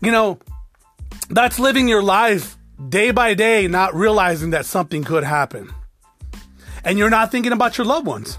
You 0.00 0.10
know, 0.10 0.38
that's 1.28 1.58
living 1.58 1.88
your 1.88 2.02
life 2.02 2.56
day 2.88 3.10
by 3.10 3.34
day, 3.34 3.68
not 3.68 3.94
realizing 3.94 4.50
that 4.50 4.66
something 4.66 5.04
could 5.04 5.24
happen 5.24 5.72
and 6.84 6.98
you're 6.98 7.10
not 7.10 7.30
thinking 7.30 7.52
about 7.52 7.78
your 7.78 7.86
loved 7.86 8.06
ones. 8.06 8.38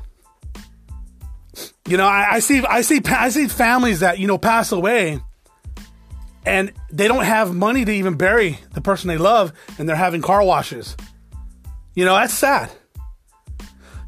You 1.87 1.97
know, 1.97 2.05
I, 2.05 2.33
I, 2.33 2.39
see, 2.39 2.63
I 2.65 2.81
see, 2.81 3.01
I 3.05 3.29
see 3.29 3.47
families 3.47 3.99
that 3.99 4.19
you 4.19 4.27
know 4.27 4.37
pass 4.37 4.71
away, 4.71 5.19
and 6.45 6.71
they 6.91 7.07
don't 7.07 7.23
have 7.23 7.53
money 7.53 7.85
to 7.85 7.91
even 7.91 8.15
bury 8.15 8.59
the 8.73 8.81
person 8.81 9.07
they 9.07 9.17
love, 9.17 9.53
and 9.77 9.87
they're 9.87 9.95
having 9.95 10.21
car 10.21 10.43
washes. 10.43 10.95
You 11.93 12.05
know, 12.05 12.15
that's 12.15 12.33
sad. 12.33 12.71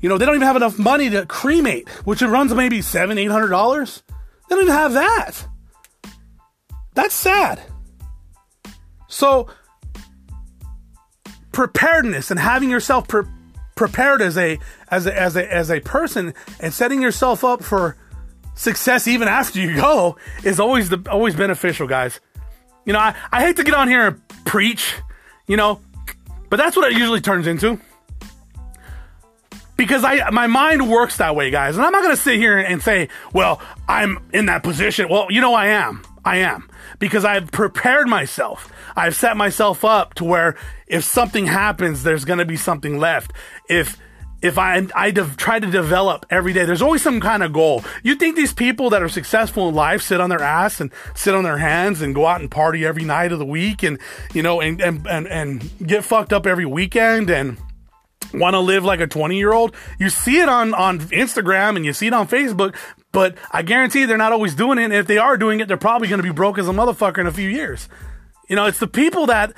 You 0.02 0.10
know, 0.10 0.18
they 0.18 0.26
don't 0.26 0.36
even 0.36 0.48
have 0.48 0.56
enough 0.56 0.78
money 0.78 1.10
to 1.10 1.26
cremate, 1.26 1.88
which 2.06 2.22
it 2.22 2.28
runs 2.28 2.54
maybe 2.54 2.82
seven, 2.82 3.18
eight 3.18 3.32
hundred 3.32 3.50
dollars. 3.50 4.04
They 4.50 4.56
don't 4.56 4.64
even 4.64 4.76
have 4.76 4.94
that. 4.94 5.48
That's 6.94 7.16
sad. 7.16 7.62
So 9.08 9.48
preparedness 11.52 12.30
and 12.30 12.40
having 12.40 12.70
yourself 12.70 13.08
pre- 13.08 13.24
prepared 13.78 14.22
as 14.22 14.38
a 14.38 14.60
as 14.90 15.06
a 15.06 15.20
as 15.20 15.36
a 15.36 15.54
as 15.54 15.72
a 15.72 15.80
person 15.80 16.34
and 16.60 16.74
setting 16.74 17.02
yourself 17.02 17.44
up 17.44 17.64
for 17.64 17.96
success 18.56 19.08
even 19.08 19.28
after 19.28 19.60
you 19.60 19.76
go 19.76 20.18
is 20.44 20.60
always 20.60 20.90
the 20.90 21.02
always 21.10 21.36
beneficial, 21.36 21.88
guys. 21.88 22.20
You 22.86 22.94
know, 22.94 23.00
I, 23.00 23.16
I 23.32 23.42
hate 23.42 23.58
to 23.58 23.64
get 23.64 23.74
on 23.74 23.88
here 23.88 24.08
and 24.08 24.46
preach, 24.46 24.96
you 25.46 25.58
know, 25.58 25.82
but 26.50 26.58
that's 26.58 26.76
what 26.76 26.92
it 26.92 26.98
usually 26.98 27.22
turns 27.22 27.48
into. 27.48 27.80
Because 29.76 30.04
I 30.04 30.30
my 30.32 30.48
mind 30.48 30.90
works 30.90 31.18
that 31.18 31.36
way, 31.36 31.52
guys. 31.52 31.78
And 31.78 31.86
I'm 31.86 31.92
not 31.92 32.02
gonna 32.02 32.18
sit 32.18 32.38
here 32.38 32.58
and 32.58 32.82
say, 32.82 33.10
well, 33.34 33.62
I'm 33.88 34.20
in 34.34 34.48
that 34.48 34.64
position. 34.64 35.08
Well, 35.10 35.28
you 35.30 35.42
know 35.42 35.54
I 35.54 35.68
am. 35.68 36.04
I 36.28 36.38
am. 36.38 36.70
Because 37.00 37.24
I've 37.24 37.52
prepared 37.52 38.10
myself. 38.10 38.70
I've 38.98 39.16
set 39.16 39.38
myself 39.38 39.86
up 39.86 40.14
to 40.16 40.26
where 40.26 40.56
if 40.86 41.06
something 41.06 41.48
happens, 41.48 42.04
there's 42.04 42.26
gonna 42.26 42.44
be 42.44 42.58
something 42.58 43.00
left. 43.00 43.32
If 43.70 43.98
if 44.42 44.58
I 44.58 44.86
I 44.94 45.12
de- 45.12 45.36
try 45.38 45.60
to 45.60 45.68
develop 45.68 46.26
every 46.30 46.52
day, 46.52 46.66
there's 46.66 46.82
always 46.82 47.02
some 47.02 47.22
kind 47.22 47.44
of 47.44 47.54
goal. 47.54 47.84
You 48.04 48.16
think 48.16 48.36
these 48.36 48.54
people 48.54 48.90
that 48.90 49.02
are 49.02 49.10
successful 49.10 49.70
in 49.70 49.76
life 49.76 50.02
sit 50.02 50.20
on 50.20 50.30
their 50.30 50.42
ass 50.44 50.82
and 50.82 50.92
sit 51.16 51.34
on 51.34 51.46
their 51.46 51.60
hands 51.60 52.02
and 52.02 52.14
go 52.14 52.26
out 52.26 52.42
and 52.42 52.52
party 52.52 52.86
every 52.86 53.06
night 53.06 53.32
of 53.32 53.40
the 53.40 53.46
week 53.46 53.82
and 53.82 53.98
you 54.34 54.44
know 54.44 54.60
and 54.60 54.82
and 54.82 55.08
and, 55.08 55.28
and 55.28 55.70
get 55.88 56.04
fucked 56.04 56.34
up 56.34 56.46
every 56.46 56.66
weekend 56.66 57.30
and 57.30 57.58
want 58.34 58.54
to 58.54 58.60
live 58.60 58.84
like 58.84 59.00
a 59.00 59.08
20 59.08 59.38
year 59.38 59.54
old. 59.54 59.76
You 60.00 60.10
see 60.10 60.40
it 60.40 60.50
on, 60.50 60.74
on 60.74 61.00
Instagram 61.00 61.76
and 61.76 61.86
you 61.86 61.94
see 61.94 62.08
it 62.08 62.14
on 62.14 62.28
Facebook, 62.28 62.76
but 63.12 63.36
I 63.52 63.62
guarantee 63.62 64.06
they're 64.06 64.18
not 64.18 64.32
always 64.32 64.56
doing 64.56 64.78
it. 64.78 64.86
And 64.86 64.94
if 64.94 65.08
they 65.08 65.18
are 65.18 65.38
doing 65.38 65.60
it, 65.60 65.68
they're 65.68 65.78
probably 65.78 66.08
going 66.08 66.20
to 66.20 66.28
be 66.28 66.32
broke 66.32 66.58
as 66.58 66.68
a 66.68 66.72
motherfucker 66.72 67.20
in 67.20 67.28
a 67.28 67.32
few 67.32 67.50
years. 67.50 67.90
You 68.50 68.56
know, 68.56 68.66
it's 68.66 68.80
the 68.80 68.88
people 68.88 69.26
that 69.28 69.54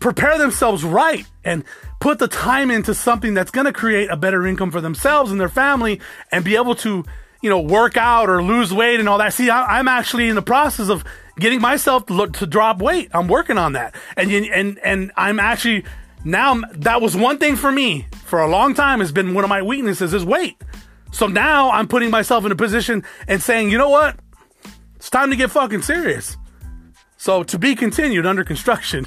prepare 0.00 0.38
themselves 0.38 0.84
right 0.84 1.26
and 1.44 1.64
put 2.00 2.18
the 2.18 2.28
time 2.28 2.70
into 2.70 2.94
something 2.94 3.34
that's 3.34 3.50
going 3.50 3.66
to 3.66 3.72
create 3.72 4.10
a 4.10 4.16
better 4.16 4.46
income 4.46 4.70
for 4.70 4.80
themselves 4.80 5.30
and 5.30 5.40
their 5.40 5.48
family 5.48 6.00
and 6.30 6.44
be 6.44 6.56
able 6.56 6.74
to, 6.76 7.04
you 7.42 7.50
know, 7.50 7.60
work 7.60 7.96
out 7.96 8.28
or 8.28 8.42
lose 8.42 8.72
weight 8.72 9.00
and 9.00 9.08
all 9.08 9.18
that. 9.18 9.32
See, 9.32 9.50
I, 9.50 9.80
am 9.80 9.88
actually 9.88 10.28
in 10.28 10.36
the 10.36 10.42
process 10.42 10.88
of 10.88 11.04
getting 11.38 11.60
myself 11.60 12.06
to, 12.06 12.12
look, 12.12 12.34
to 12.34 12.46
drop 12.46 12.80
weight. 12.80 13.08
I'm 13.12 13.28
working 13.28 13.58
on 13.58 13.72
that. 13.72 13.94
And, 14.16 14.30
and, 14.30 14.78
and 14.78 15.12
I'm 15.16 15.40
actually 15.40 15.84
now 16.24 16.60
that 16.72 17.00
was 17.00 17.16
one 17.16 17.38
thing 17.38 17.56
for 17.56 17.70
me 17.72 18.06
for 18.24 18.40
a 18.40 18.48
long 18.48 18.74
time 18.74 19.00
has 19.00 19.12
been 19.12 19.34
one 19.34 19.44
of 19.44 19.50
my 19.50 19.62
weaknesses 19.62 20.12
is 20.14 20.24
weight. 20.24 20.56
So 21.12 21.26
now 21.26 21.70
I'm 21.70 21.88
putting 21.88 22.10
myself 22.10 22.44
in 22.44 22.52
a 22.52 22.56
position 22.56 23.04
and 23.26 23.42
saying, 23.42 23.70
you 23.70 23.78
know 23.78 23.88
what? 23.88 24.16
It's 24.96 25.10
time 25.10 25.30
to 25.30 25.36
get 25.36 25.50
fucking 25.50 25.82
serious. 25.82 26.36
So 27.20 27.42
to 27.42 27.58
be 27.58 27.74
continued 27.74 28.26
under 28.26 28.44
construction. 28.44 29.04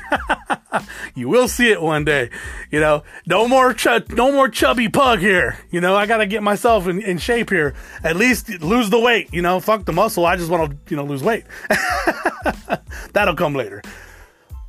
you 1.15 1.29
will 1.29 1.47
see 1.47 1.71
it 1.71 1.81
one 1.81 2.03
day. 2.03 2.29
You 2.69 2.81
know, 2.81 3.03
no 3.25 3.47
more 3.47 3.73
ch- 3.73 4.09
no 4.09 4.33
more 4.33 4.49
chubby 4.49 4.89
pug 4.89 5.19
here. 5.19 5.57
You 5.71 5.79
know, 5.79 5.95
I 5.95 6.05
gotta 6.07 6.25
get 6.25 6.43
myself 6.43 6.87
in, 6.87 7.01
in 7.01 7.19
shape 7.19 7.49
here. 7.49 7.73
At 8.03 8.17
least 8.17 8.49
lose 8.61 8.89
the 8.89 8.99
weight. 8.99 9.33
You 9.33 9.41
know, 9.41 9.61
fuck 9.61 9.85
the 9.85 9.93
muscle. 9.93 10.25
I 10.25 10.35
just 10.35 10.49
want 10.49 10.71
to 10.71 10.77
you 10.89 10.97
know 10.97 11.05
lose 11.05 11.23
weight. 11.23 11.45
That'll 13.13 13.35
come 13.35 13.55
later. 13.55 13.81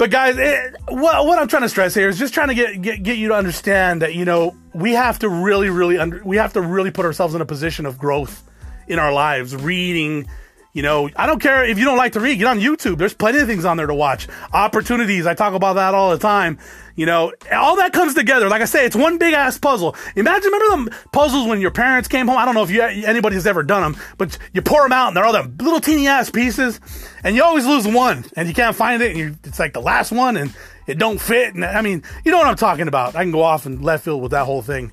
But 0.03 0.11
guys, 0.11 0.37
it, 0.37 0.75
what, 0.89 1.27
what 1.27 1.39
I'm 1.39 1.47
trying 1.47 1.63
to 1.63 1.69
stress 1.69 1.95
here 1.95 2.09
is 2.09 2.19
just 2.19 2.35
trying 2.35 2.49
to 2.49 2.55
get, 2.55 2.83
get 2.83 3.05
get 3.05 3.19
you 3.19 3.29
to 3.29 3.35
understand 3.35 4.03
that 4.03 4.17
you 4.17 4.25
know 4.25 4.57
we 4.75 4.95
have 4.95 5.21
to 5.21 5.29
really, 5.29 5.71
really 5.71 5.97
under, 5.97 6.21
we 6.25 6.39
have 6.39 6.55
to 6.55 6.61
really 6.61 6.91
put 6.91 7.05
ourselves 7.05 7.37
in 7.37 7.41
a 7.41 7.47
position 7.47 7.87
of 7.87 7.99
growth 7.99 8.43
in 8.89 8.99
our 8.99 9.13
lives, 9.13 9.55
reading. 9.55 10.27
You 10.73 10.83
know, 10.83 11.11
I 11.17 11.27
don't 11.27 11.39
care 11.39 11.65
if 11.65 11.79
you 11.79 11.85
don't 11.85 11.99
like 11.99 12.13
to 12.13 12.21
read. 12.21 12.39
Get 12.39 12.47
on 12.47 12.59
YouTube. 12.59 12.97
There's 12.97 13.13
plenty 13.13 13.39
of 13.41 13.47
things 13.47 13.67
on 13.67 13.77
there 13.77 13.87
to 13.87 13.95
watch. 13.95 14.27
Opportunities. 14.55 15.27
I 15.27 15.35
talk 15.35 15.53
about 15.53 15.75
that 15.75 15.95
all 15.95 16.11
the 16.11 16.19
time. 16.19 16.59
You 16.97 17.05
know, 17.05 17.33
all 17.53 17.77
that 17.77 17.93
comes 17.93 18.15
together. 18.15 18.49
Like 18.49 18.63
I 18.63 18.65
say, 18.65 18.87
it's 18.87 18.97
one 18.97 19.19
big 19.19 19.35
ass 19.35 19.59
puzzle. 19.59 19.95
Imagine, 20.17 20.51
remember 20.51 20.91
them 20.91 21.01
puzzles 21.13 21.47
when 21.47 21.61
your 21.61 21.71
parents 21.71 22.09
came 22.09 22.27
home? 22.27 22.39
I 22.39 22.47
don't 22.47 22.55
know 22.55 22.63
if 22.63 22.71
you, 22.71 22.83
anybody's 22.83 23.47
ever 23.47 23.63
done 23.63 23.93
them, 23.93 24.03
but 24.17 24.39
you 24.55 24.63
pour 24.63 24.83
them 24.83 24.93
out 24.93 25.09
and 25.09 25.17
they're 25.17 25.25
all 25.25 25.33
them 25.33 25.57
little 25.61 25.81
teeny 25.81 26.07
ass 26.07 26.31
pieces 26.31 26.81
and 27.23 27.37
you 27.37 27.43
always 27.43 27.67
lose 27.67 27.87
one 27.87 28.25
and 28.37 28.49
you 28.49 28.55
can't 28.55 28.77
find 28.77 29.03
it 29.03 29.11
and 29.11 29.19
you, 29.19 29.37
it's 29.45 29.59
like 29.59 29.75
the 29.75 29.81
last 29.81 30.11
one 30.11 30.39
and 30.39 30.55
it 30.87 30.99
don't 30.99 31.21
fit. 31.21 31.55
And 31.55 31.65
I 31.65 31.83
mean, 31.83 32.03
you 32.25 32.33
know 32.33 32.39
what 32.39 32.47
I'm 32.47 32.57
talking 32.57 32.89
about. 32.89 33.15
I 33.15 33.23
can 33.23 33.33
go 33.33 33.43
off 33.43 33.67
in 33.67 33.83
left 33.83 34.05
field 34.05 34.23
with 34.23 34.31
that 34.33 34.45
whole 34.45 34.63
thing. 34.63 34.93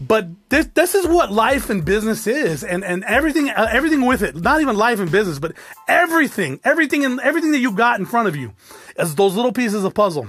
But 0.00 0.28
this 0.48 0.66
this 0.74 0.94
is 0.94 1.06
what 1.06 1.30
life 1.30 1.68
and 1.68 1.84
business 1.84 2.26
is, 2.26 2.64
and 2.64 2.82
and 2.84 3.04
everything 3.04 3.50
uh, 3.50 3.68
everything 3.70 4.06
with 4.06 4.22
it. 4.22 4.34
Not 4.34 4.62
even 4.62 4.76
life 4.76 4.98
and 4.98 5.10
business, 5.10 5.38
but 5.38 5.52
everything, 5.88 6.58
everything 6.64 7.04
and 7.04 7.20
everything 7.20 7.52
that 7.52 7.58
you've 7.58 7.76
got 7.76 7.98
in 7.98 8.06
front 8.06 8.28
of 8.28 8.34
you, 8.34 8.54
is 8.98 9.14
those 9.14 9.36
little 9.36 9.52
pieces 9.52 9.84
of 9.84 9.92
puzzle 9.92 10.26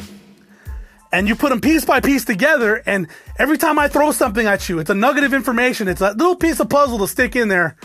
and 1.11 1.27
you 1.27 1.35
put 1.35 1.49
them 1.49 1.61
piece 1.61 1.85
by 1.85 1.99
piece 1.99 2.25
together. 2.25 2.81
And 2.85 3.07
every 3.37 3.57
time 3.57 3.77
I 3.77 3.87
throw 3.87 4.11
something 4.11 4.47
at 4.47 4.69
you, 4.69 4.79
it's 4.79 4.89
a 4.89 4.95
nugget 4.95 5.23
of 5.23 5.33
information. 5.33 5.87
It's 5.87 6.01
a 6.01 6.11
little 6.11 6.35
piece 6.35 6.59
of 6.59 6.69
puzzle 6.69 6.99
to 6.99 7.07
stick 7.07 7.35
in 7.35 7.47
there 7.47 7.75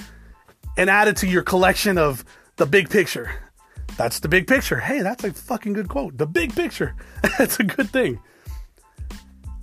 and 0.77 0.89
add 0.89 1.09
it 1.09 1.17
to 1.19 1.27
your 1.27 1.43
collection 1.43 1.99
of 1.99 2.25
the 2.57 2.67
big 2.67 2.91
picture. 2.91 3.31
That's 3.97 4.21
the 4.21 4.29
big 4.29 4.47
picture. 4.47 4.79
Hey, 4.79 5.01
that's 5.01 5.25
a 5.25 5.33
fucking 5.33 5.73
good 5.73 5.89
quote. 5.89 6.19
The 6.19 6.27
big 6.27 6.55
picture. 6.55 6.95
That's 7.39 7.59
a 7.59 7.65
good 7.65 7.89
thing. 7.91 8.21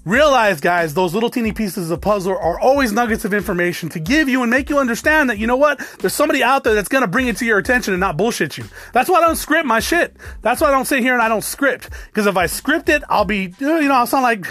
Realize, 0.06 0.60
guys, 0.60 0.94
those 0.94 1.14
little 1.14 1.30
teeny 1.30 1.54
pieces 1.54 1.90
of 1.90 2.02
puzzle 2.02 2.34
are 2.34 2.60
always 2.60 2.92
nuggets 2.92 3.24
of 3.24 3.34
information 3.34 3.88
to 3.90 4.00
give 4.00 4.28
you 4.28 4.42
and 4.42 4.52
make 4.52 4.70
you 4.70 4.78
understand 4.78 5.30
that, 5.30 5.38
you 5.38 5.48
know 5.48 5.56
what? 5.56 5.80
There's 6.00 6.14
somebody 6.14 6.44
out 6.44 6.66
there 6.66 6.74
that's 6.74 6.90
going 6.90 7.04
to 7.04 7.08
bring 7.08 7.28
it 7.28 7.38
to 7.38 7.46
your 7.46 7.58
attention 7.58 7.94
and 7.94 8.02
not 8.02 8.18
bullshit 8.18 8.58
you. 8.58 8.66
That's 8.92 9.10
why 9.10 9.20
I 9.20 9.22
don't 9.22 9.38
script 9.38 9.66
my 9.66 9.80
shit. 9.80 10.18
That's 10.42 10.60
why 10.60 10.68
I 10.68 10.72
don't 10.72 10.86
sit 10.86 11.00
here 11.00 11.14
and 11.14 11.22
I 11.22 11.30
don't 11.30 11.44
script. 11.44 11.90
Because 12.08 12.26
if 12.28 12.36
I 12.36 12.48
script 12.48 12.90
it, 12.90 13.02
I'll 13.08 13.24
be, 13.24 13.54
you 13.60 13.88
know, 13.88 13.94
I'll 13.94 14.06
sound 14.06 14.24
like, 14.24 14.46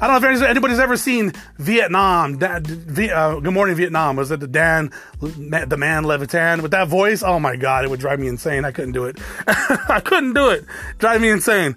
I 0.00 0.06
don't 0.06 0.22
know 0.22 0.30
if 0.30 0.42
anybody's 0.42 0.78
ever 0.78 0.96
seen 0.96 1.32
Vietnam. 1.58 2.40
uh, 2.40 2.60
Good 2.60 3.50
Morning 3.52 3.74
Vietnam. 3.74 4.14
Was 4.14 4.30
it 4.30 4.38
the 4.38 4.46
Dan, 4.46 4.92
the 5.20 5.76
man 5.76 6.04
Levitan 6.04 6.62
with 6.62 6.70
that 6.70 6.86
voice? 6.86 7.24
Oh 7.24 7.40
my 7.40 7.56
God, 7.56 7.84
it 7.84 7.90
would 7.90 8.00
drive 8.00 8.20
me 8.20 8.28
insane. 8.28 8.64
I 8.64 8.70
couldn't 8.70 8.92
do 8.92 9.06
it. 9.06 9.18
I 9.48 10.00
couldn't 10.04 10.34
do 10.34 10.50
it. 10.50 10.64
Drive 10.98 11.20
me 11.20 11.30
insane. 11.30 11.74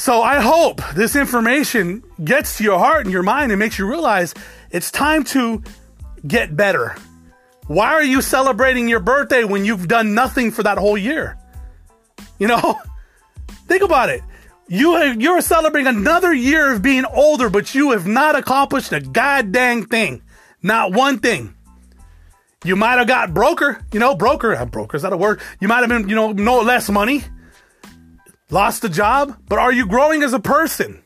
So 0.00 0.22
I 0.22 0.40
hope 0.40 0.80
this 0.94 1.14
information 1.14 2.02
gets 2.24 2.56
to 2.56 2.64
your 2.64 2.78
heart 2.78 3.04
and 3.04 3.12
your 3.12 3.22
mind 3.22 3.52
and 3.52 3.58
makes 3.58 3.78
you 3.78 3.86
realize 3.86 4.32
it's 4.70 4.90
time 4.90 5.24
to 5.24 5.62
get 6.26 6.56
better. 6.56 6.96
Why 7.66 7.88
are 7.88 8.02
you 8.02 8.22
celebrating 8.22 8.88
your 8.88 9.00
birthday 9.00 9.44
when 9.44 9.66
you've 9.66 9.88
done 9.88 10.14
nothing 10.14 10.52
for 10.52 10.62
that 10.62 10.78
whole 10.78 10.96
year? 10.96 11.36
You 12.38 12.48
know, 12.48 12.80
think 13.68 13.82
about 13.82 14.08
it. 14.08 14.22
You 14.68 14.94
have, 14.96 15.20
you're 15.20 15.42
celebrating 15.42 15.94
another 15.94 16.32
year 16.32 16.72
of 16.72 16.80
being 16.80 17.04
older, 17.04 17.50
but 17.50 17.74
you 17.74 17.90
have 17.90 18.06
not 18.06 18.36
accomplished 18.36 18.92
a 18.92 19.00
goddamn 19.00 19.84
thing. 19.84 20.22
Not 20.62 20.94
one 20.94 21.18
thing. 21.18 21.54
You 22.64 22.74
might 22.74 22.96
have 22.96 23.06
got 23.06 23.34
broker, 23.34 23.84
you 23.92 24.00
know, 24.00 24.14
broker, 24.14 24.64
broker, 24.64 24.96
is 24.96 25.02
that 25.02 25.12
a 25.12 25.18
word? 25.18 25.42
You 25.60 25.68
might 25.68 25.80
have 25.80 25.90
been, 25.90 26.08
you 26.08 26.14
know, 26.14 26.32
no 26.32 26.62
less 26.62 26.88
money 26.88 27.22
lost 28.50 28.84
a 28.84 28.88
job, 28.88 29.36
but 29.48 29.58
are 29.58 29.72
you 29.72 29.86
growing 29.86 30.22
as 30.22 30.32
a 30.32 30.40
person? 30.40 31.02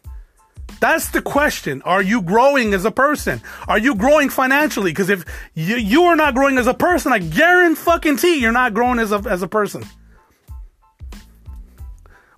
That's 0.81 1.11
the 1.11 1.23
question. 1.23 1.83
Are 1.83 2.03
you 2.03 2.21
growing 2.21 2.75
as 2.75 2.85
a 2.85 2.91
person? 2.91 3.41
Are 3.69 3.79
you 3.79 3.95
growing 3.95 4.29
financially? 4.29 4.91
Because 4.91 5.09
if 5.09 5.25
you, 5.55 5.77
you 5.77 6.05
are 6.05 6.17
not 6.17 6.35
growing 6.35 6.59
as 6.59 6.67
a 6.67 6.75
person, 6.75 7.13
I 7.13 7.21
guarantee 7.21 8.41
you're 8.41 8.53
not 8.53 8.75
growing 8.75 8.99
as 8.99 9.13
a, 9.13 9.19
as 9.29 9.43
a 9.43 9.49
person. 9.49 9.85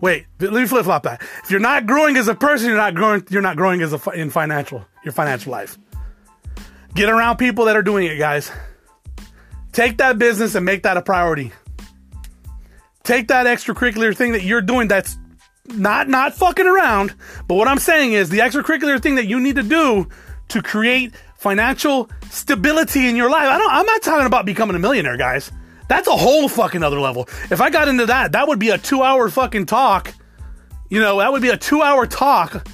Wait, 0.01 0.27
let 0.39 0.53
me 0.53 0.67
flip 0.67 0.85
flop 0.85 1.05
that. 1.05 1.23
If 1.43 1.51
you're 1.51 1.59
not 1.59 1.87
growing 1.87 2.17
as 2.17 2.29
a 2.29 2.35
person, 2.35 2.69
you're 2.69 2.77
not 2.77 2.95
growing. 2.95 3.27
You're 3.31 3.43
not 3.43 3.57
growing 3.57 3.81
as 3.81 3.95
a 3.95 4.11
in 4.11 4.31
financial 4.31 4.85
your 5.03 5.13
financial 5.13 5.51
life. 5.53 5.79
Get 6.95 7.09
around 7.09 7.39
people 7.39 7.65
that 7.65 7.77
are 7.77 7.83
doing 7.83 8.07
it, 8.07 8.17
guys. 8.17 8.51
Take 9.73 9.99
that 9.99 10.19
business 10.19 10.55
and 10.55 10.65
make 10.65 10.83
that 10.83 10.97
a 10.97 11.03
priority. 11.03 11.53
Take 13.07 13.29
that 13.29 13.47
extracurricular 13.47 14.17
thing 14.17 14.33
that 14.33 14.43
you're 14.43 14.61
doing 14.61 14.89
that's 14.89 15.17
not 15.69 16.09
not 16.09 16.35
fucking 16.35 16.67
around, 16.67 17.15
but 17.47 17.55
what 17.55 17.69
I'm 17.69 17.79
saying 17.79 18.15
is 18.15 18.31
the 18.31 18.41
extracurricular 18.41 19.01
thing 19.01 19.15
that 19.15 19.27
you 19.27 19.39
need 19.39 19.55
to 19.57 19.63
do 19.63 20.09
to 20.49 20.61
create 20.61 21.15
financial 21.37 22.11
stability 22.31 23.09
in 23.09 23.15
your 23.15 23.31
life. 23.31 23.49
I 23.49 23.59
don't 23.59 23.71
I'm 23.71 23.87
not 23.87 24.03
talking 24.03 24.27
about 24.27 24.45
becoming 24.45 24.75
a 24.75 24.81
millionaire, 24.81 25.17
guys. 25.17 25.53
That's 25.89 26.09
a 26.09 26.17
whole 26.17 26.49
fucking 26.49 26.83
other 26.83 26.99
level. 26.99 27.29
If 27.49 27.61
I 27.61 27.71
got 27.71 27.87
into 27.87 28.07
that, 28.07 28.33
that 28.33 28.49
would 28.49 28.59
be 28.59 28.71
a 28.71 28.79
2-hour 28.79 29.31
fucking 29.31 29.67
talk. 29.67 30.13
You 30.89 31.01
know, 31.01 31.21
that 31.21 31.31
would 31.31 31.43
be 31.43 31.51
a 31.51 31.57
2-hour 31.57 32.09
talk 32.09 32.67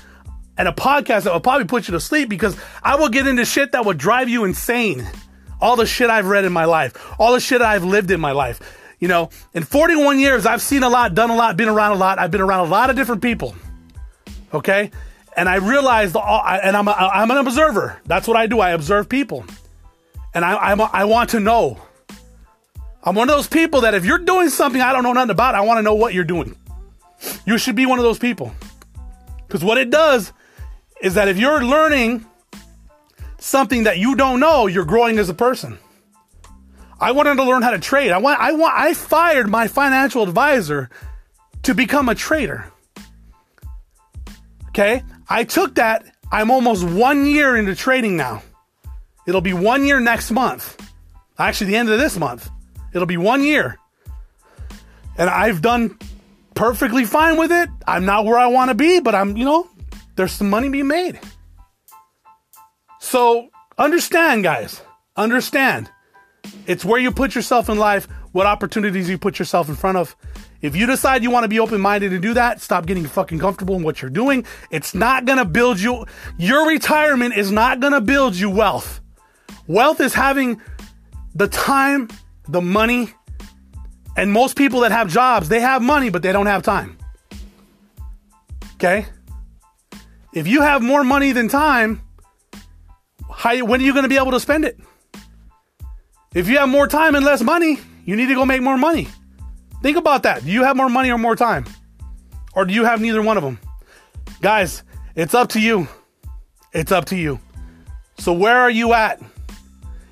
and 0.56 0.66
a 0.66 0.72
podcast 0.72 1.24
that 1.24 1.34
would 1.34 1.42
probably 1.42 1.66
put 1.66 1.88
you 1.88 1.92
to 1.92 2.00
sleep 2.00 2.30
because 2.30 2.56
I 2.82 2.96
will 2.96 3.10
get 3.10 3.26
into 3.26 3.44
shit 3.44 3.72
that 3.72 3.84
would 3.84 3.98
drive 3.98 4.30
you 4.30 4.44
insane. 4.44 5.06
All 5.60 5.76
the 5.76 5.84
shit 5.84 6.08
I've 6.08 6.26
read 6.26 6.46
in 6.46 6.52
my 6.54 6.64
life, 6.64 6.96
all 7.18 7.34
the 7.34 7.40
shit 7.40 7.60
I've 7.60 7.84
lived 7.84 8.10
in 8.10 8.18
my 8.18 8.32
life. 8.32 8.78
You 9.02 9.08
know, 9.08 9.30
in 9.52 9.64
41 9.64 10.20
years, 10.20 10.46
I've 10.46 10.62
seen 10.62 10.84
a 10.84 10.88
lot, 10.88 11.12
done 11.12 11.28
a 11.28 11.34
lot, 11.34 11.56
been 11.56 11.68
around 11.68 11.90
a 11.90 11.96
lot. 11.96 12.20
I've 12.20 12.30
been 12.30 12.40
around 12.40 12.68
a 12.68 12.70
lot 12.70 12.88
of 12.88 12.94
different 12.94 13.20
people. 13.20 13.56
Okay. 14.54 14.92
And 15.36 15.48
I 15.48 15.56
realized, 15.56 16.14
and 16.14 16.76
I'm, 16.76 16.86
a, 16.86 16.92
I'm 16.92 17.28
an 17.32 17.38
observer. 17.38 18.00
That's 18.06 18.28
what 18.28 18.36
I 18.36 18.46
do. 18.46 18.60
I 18.60 18.70
observe 18.70 19.08
people. 19.08 19.44
And 20.34 20.44
I, 20.44 20.54
I'm, 20.54 20.80
I 20.80 21.06
want 21.06 21.30
to 21.30 21.40
know. 21.40 21.82
I'm 23.02 23.16
one 23.16 23.28
of 23.28 23.34
those 23.34 23.48
people 23.48 23.80
that 23.80 23.94
if 23.94 24.04
you're 24.04 24.18
doing 24.18 24.50
something 24.50 24.80
I 24.80 24.92
don't 24.92 25.02
know 25.02 25.12
nothing 25.12 25.30
about, 25.30 25.56
I 25.56 25.62
want 25.62 25.78
to 25.78 25.82
know 25.82 25.94
what 25.94 26.14
you're 26.14 26.22
doing. 26.22 26.54
You 27.44 27.58
should 27.58 27.74
be 27.74 27.86
one 27.86 27.98
of 27.98 28.04
those 28.04 28.20
people. 28.20 28.54
Because 29.48 29.64
what 29.64 29.78
it 29.78 29.90
does 29.90 30.32
is 31.00 31.14
that 31.14 31.26
if 31.26 31.38
you're 31.38 31.64
learning 31.64 32.24
something 33.40 33.82
that 33.82 33.98
you 33.98 34.14
don't 34.14 34.38
know, 34.38 34.68
you're 34.68 34.84
growing 34.84 35.18
as 35.18 35.28
a 35.28 35.34
person. 35.34 35.76
I 37.02 37.10
wanted 37.10 37.34
to 37.34 37.42
learn 37.42 37.62
how 37.62 37.72
to 37.72 37.80
trade. 37.80 38.12
I 38.12 38.18
want 38.18 38.38
I 38.40 38.52
want 38.52 38.74
I 38.76 38.94
fired 38.94 39.48
my 39.48 39.66
financial 39.66 40.22
advisor 40.22 40.88
to 41.64 41.74
become 41.74 42.08
a 42.08 42.14
trader. 42.14 42.70
Okay? 44.68 45.02
I 45.28 45.42
took 45.42 45.74
that. 45.74 46.06
I'm 46.30 46.50
almost 46.50 46.84
1 46.84 47.26
year 47.26 47.56
into 47.56 47.74
trading 47.74 48.16
now. 48.16 48.42
It'll 49.26 49.40
be 49.40 49.52
1 49.52 49.84
year 49.84 49.98
next 50.00 50.30
month. 50.30 50.80
Actually 51.38 51.72
the 51.72 51.76
end 51.76 51.90
of 51.90 51.98
this 51.98 52.16
month. 52.16 52.48
It'll 52.94 53.06
be 53.06 53.16
1 53.16 53.42
year. 53.42 53.78
And 55.18 55.28
I've 55.28 55.60
done 55.60 55.98
perfectly 56.54 57.04
fine 57.04 57.36
with 57.36 57.50
it. 57.50 57.68
I'm 57.86 58.04
not 58.04 58.24
where 58.24 58.38
I 58.38 58.46
want 58.46 58.70
to 58.70 58.74
be, 58.74 59.00
but 59.00 59.14
I'm, 59.14 59.36
you 59.36 59.44
know, 59.44 59.68
there's 60.14 60.32
some 60.32 60.48
money 60.48 60.68
being 60.68 60.86
made. 60.86 61.18
So 63.00 63.50
understand, 63.76 64.44
guys. 64.44 64.80
Understand. 65.16 65.90
It's 66.66 66.84
where 66.84 67.00
you 67.00 67.10
put 67.10 67.34
yourself 67.34 67.68
in 67.68 67.78
life, 67.78 68.08
what 68.32 68.46
opportunities 68.46 69.08
you 69.08 69.18
put 69.18 69.38
yourself 69.38 69.68
in 69.68 69.74
front 69.74 69.98
of. 69.98 70.16
If 70.60 70.76
you 70.76 70.86
decide 70.86 71.22
you 71.22 71.30
want 71.30 71.44
to 71.44 71.48
be 71.48 71.58
open 71.58 71.80
minded 71.80 72.12
and 72.12 72.22
do 72.22 72.34
that, 72.34 72.60
stop 72.60 72.86
getting 72.86 73.04
fucking 73.04 73.40
comfortable 73.40 73.74
in 73.74 73.82
what 73.82 74.00
you're 74.00 74.10
doing. 74.10 74.46
It's 74.70 74.94
not 74.94 75.24
going 75.24 75.38
to 75.38 75.44
build 75.44 75.80
you. 75.80 76.06
Your 76.38 76.68
retirement 76.68 77.34
is 77.36 77.50
not 77.50 77.80
going 77.80 77.92
to 77.92 78.00
build 78.00 78.36
you 78.36 78.48
wealth. 78.48 79.00
Wealth 79.66 80.00
is 80.00 80.14
having 80.14 80.60
the 81.34 81.48
time, 81.48 82.08
the 82.48 82.60
money, 82.60 83.12
and 84.16 84.32
most 84.32 84.56
people 84.56 84.80
that 84.80 84.92
have 84.92 85.10
jobs, 85.10 85.48
they 85.48 85.60
have 85.60 85.82
money, 85.82 86.10
but 86.10 86.22
they 86.22 86.32
don't 86.32 86.46
have 86.46 86.62
time. 86.62 86.96
Okay? 88.74 89.06
If 90.32 90.46
you 90.46 90.62
have 90.62 90.82
more 90.82 91.04
money 91.04 91.32
than 91.32 91.48
time, 91.48 92.02
how, 93.32 93.64
when 93.64 93.80
are 93.80 93.84
you 93.84 93.92
going 93.92 94.04
to 94.04 94.08
be 94.08 94.16
able 94.16 94.32
to 94.32 94.40
spend 94.40 94.64
it? 94.64 94.78
If 96.34 96.48
you 96.48 96.58
have 96.58 96.68
more 96.68 96.86
time 96.86 97.14
and 97.14 97.24
less 97.24 97.42
money, 97.42 97.78
you 98.04 98.16
need 98.16 98.26
to 98.26 98.34
go 98.34 98.46
make 98.46 98.62
more 98.62 98.78
money. 98.78 99.08
Think 99.82 99.96
about 99.96 100.22
that. 100.22 100.44
Do 100.44 100.50
you 100.50 100.64
have 100.64 100.76
more 100.76 100.88
money 100.88 101.10
or 101.10 101.18
more 101.18 101.36
time? 101.36 101.66
Or 102.54 102.64
do 102.64 102.72
you 102.72 102.84
have 102.84 103.00
neither 103.00 103.22
one 103.22 103.36
of 103.36 103.42
them? 103.42 103.58
Guys, 104.40 104.82
it's 105.14 105.34
up 105.34 105.50
to 105.50 105.60
you. 105.60 105.88
It's 106.72 106.92
up 106.92 107.06
to 107.06 107.16
you. 107.16 107.38
So, 108.18 108.32
where 108.32 108.58
are 108.58 108.70
you 108.70 108.94
at? 108.94 109.20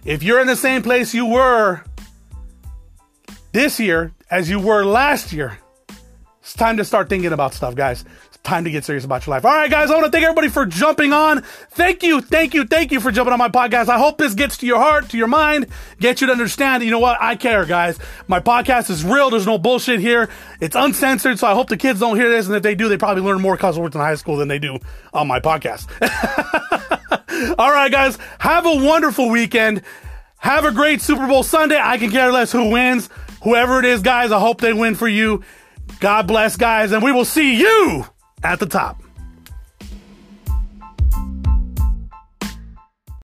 If 0.04 0.22
you're 0.22 0.40
in 0.40 0.46
the 0.46 0.56
same 0.56 0.82
place 0.82 1.14
you 1.14 1.26
were 1.26 1.82
this 3.52 3.78
year 3.78 4.12
as 4.30 4.50
you 4.50 4.58
were 4.58 4.84
last 4.84 5.32
year, 5.32 5.58
it's 6.40 6.54
time 6.54 6.76
to 6.78 6.84
start 6.84 7.08
thinking 7.08 7.32
about 7.32 7.54
stuff, 7.54 7.74
guys 7.74 8.04
time 8.42 8.64
to 8.64 8.70
get 8.70 8.84
serious 8.84 9.04
about 9.04 9.26
your 9.26 9.34
life. 9.34 9.44
All 9.44 9.52
right, 9.52 9.70
guys, 9.70 9.90
I 9.90 9.94
want 9.94 10.06
to 10.06 10.10
thank 10.10 10.24
everybody 10.24 10.48
for 10.48 10.64
jumping 10.64 11.12
on. 11.12 11.42
Thank 11.70 12.02
you, 12.02 12.20
thank 12.20 12.54
you, 12.54 12.64
thank 12.64 12.90
you 12.90 13.00
for 13.00 13.10
jumping 13.10 13.32
on 13.32 13.38
my 13.38 13.48
podcast. 13.48 13.88
I 13.88 13.98
hope 13.98 14.18
this 14.18 14.34
gets 14.34 14.56
to 14.58 14.66
your 14.66 14.78
heart, 14.78 15.10
to 15.10 15.18
your 15.18 15.26
mind, 15.26 15.66
get 15.98 16.20
you 16.20 16.26
to 16.26 16.32
understand. 16.32 16.82
You 16.82 16.90
know 16.90 16.98
what? 16.98 17.18
I 17.20 17.36
care, 17.36 17.64
guys. 17.66 17.98
My 18.28 18.40
podcast 18.40 18.90
is 18.90 19.04
real. 19.04 19.30
There's 19.30 19.46
no 19.46 19.58
bullshit 19.58 20.00
here. 20.00 20.30
It's 20.60 20.74
uncensored, 20.74 21.38
so 21.38 21.46
I 21.46 21.54
hope 21.54 21.68
the 21.68 21.76
kids 21.76 22.00
don't 22.00 22.16
hear 22.16 22.30
this. 22.30 22.46
And 22.46 22.56
if 22.56 22.62
they 22.62 22.74
do, 22.74 22.88
they 22.88 22.96
probably 22.96 23.22
learn 23.22 23.40
more 23.40 23.56
cuss 23.56 23.76
words 23.76 23.94
in 23.94 24.00
high 24.00 24.14
school 24.14 24.36
than 24.36 24.48
they 24.48 24.58
do 24.58 24.78
on 25.12 25.28
my 25.28 25.40
podcast. 25.40 25.86
All 27.58 27.70
right, 27.70 27.92
guys, 27.92 28.18
have 28.38 28.64
a 28.64 28.76
wonderful 28.84 29.28
weekend. 29.28 29.82
Have 30.38 30.64
a 30.64 30.72
great 30.72 31.02
Super 31.02 31.26
Bowl 31.26 31.42
Sunday. 31.42 31.78
I 31.78 31.98
can 31.98 32.10
care 32.10 32.32
less 32.32 32.50
who 32.52 32.70
wins. 32.70 33.10
Whoever 33.42 33.78
it 33.78 33.84
is, 33.84 34.00
guys, 34.00 34.32
I 34.32 34.40
hope 34.40 34.60
they 34.60 34.72
win 34.72 34.94
for 34.94 35.08
you. 35.08 35.42
God 35.98 36.26
bless, 36.26 36.56
guys, 36.56 36.92
and 36.92 37.02
we 37.02 37.12
will 37.12 37.24
see 37.24 37.56
you 37.56 38.06
at 38.42 38.58
the 38.58 38.66
top. 38.66 38.99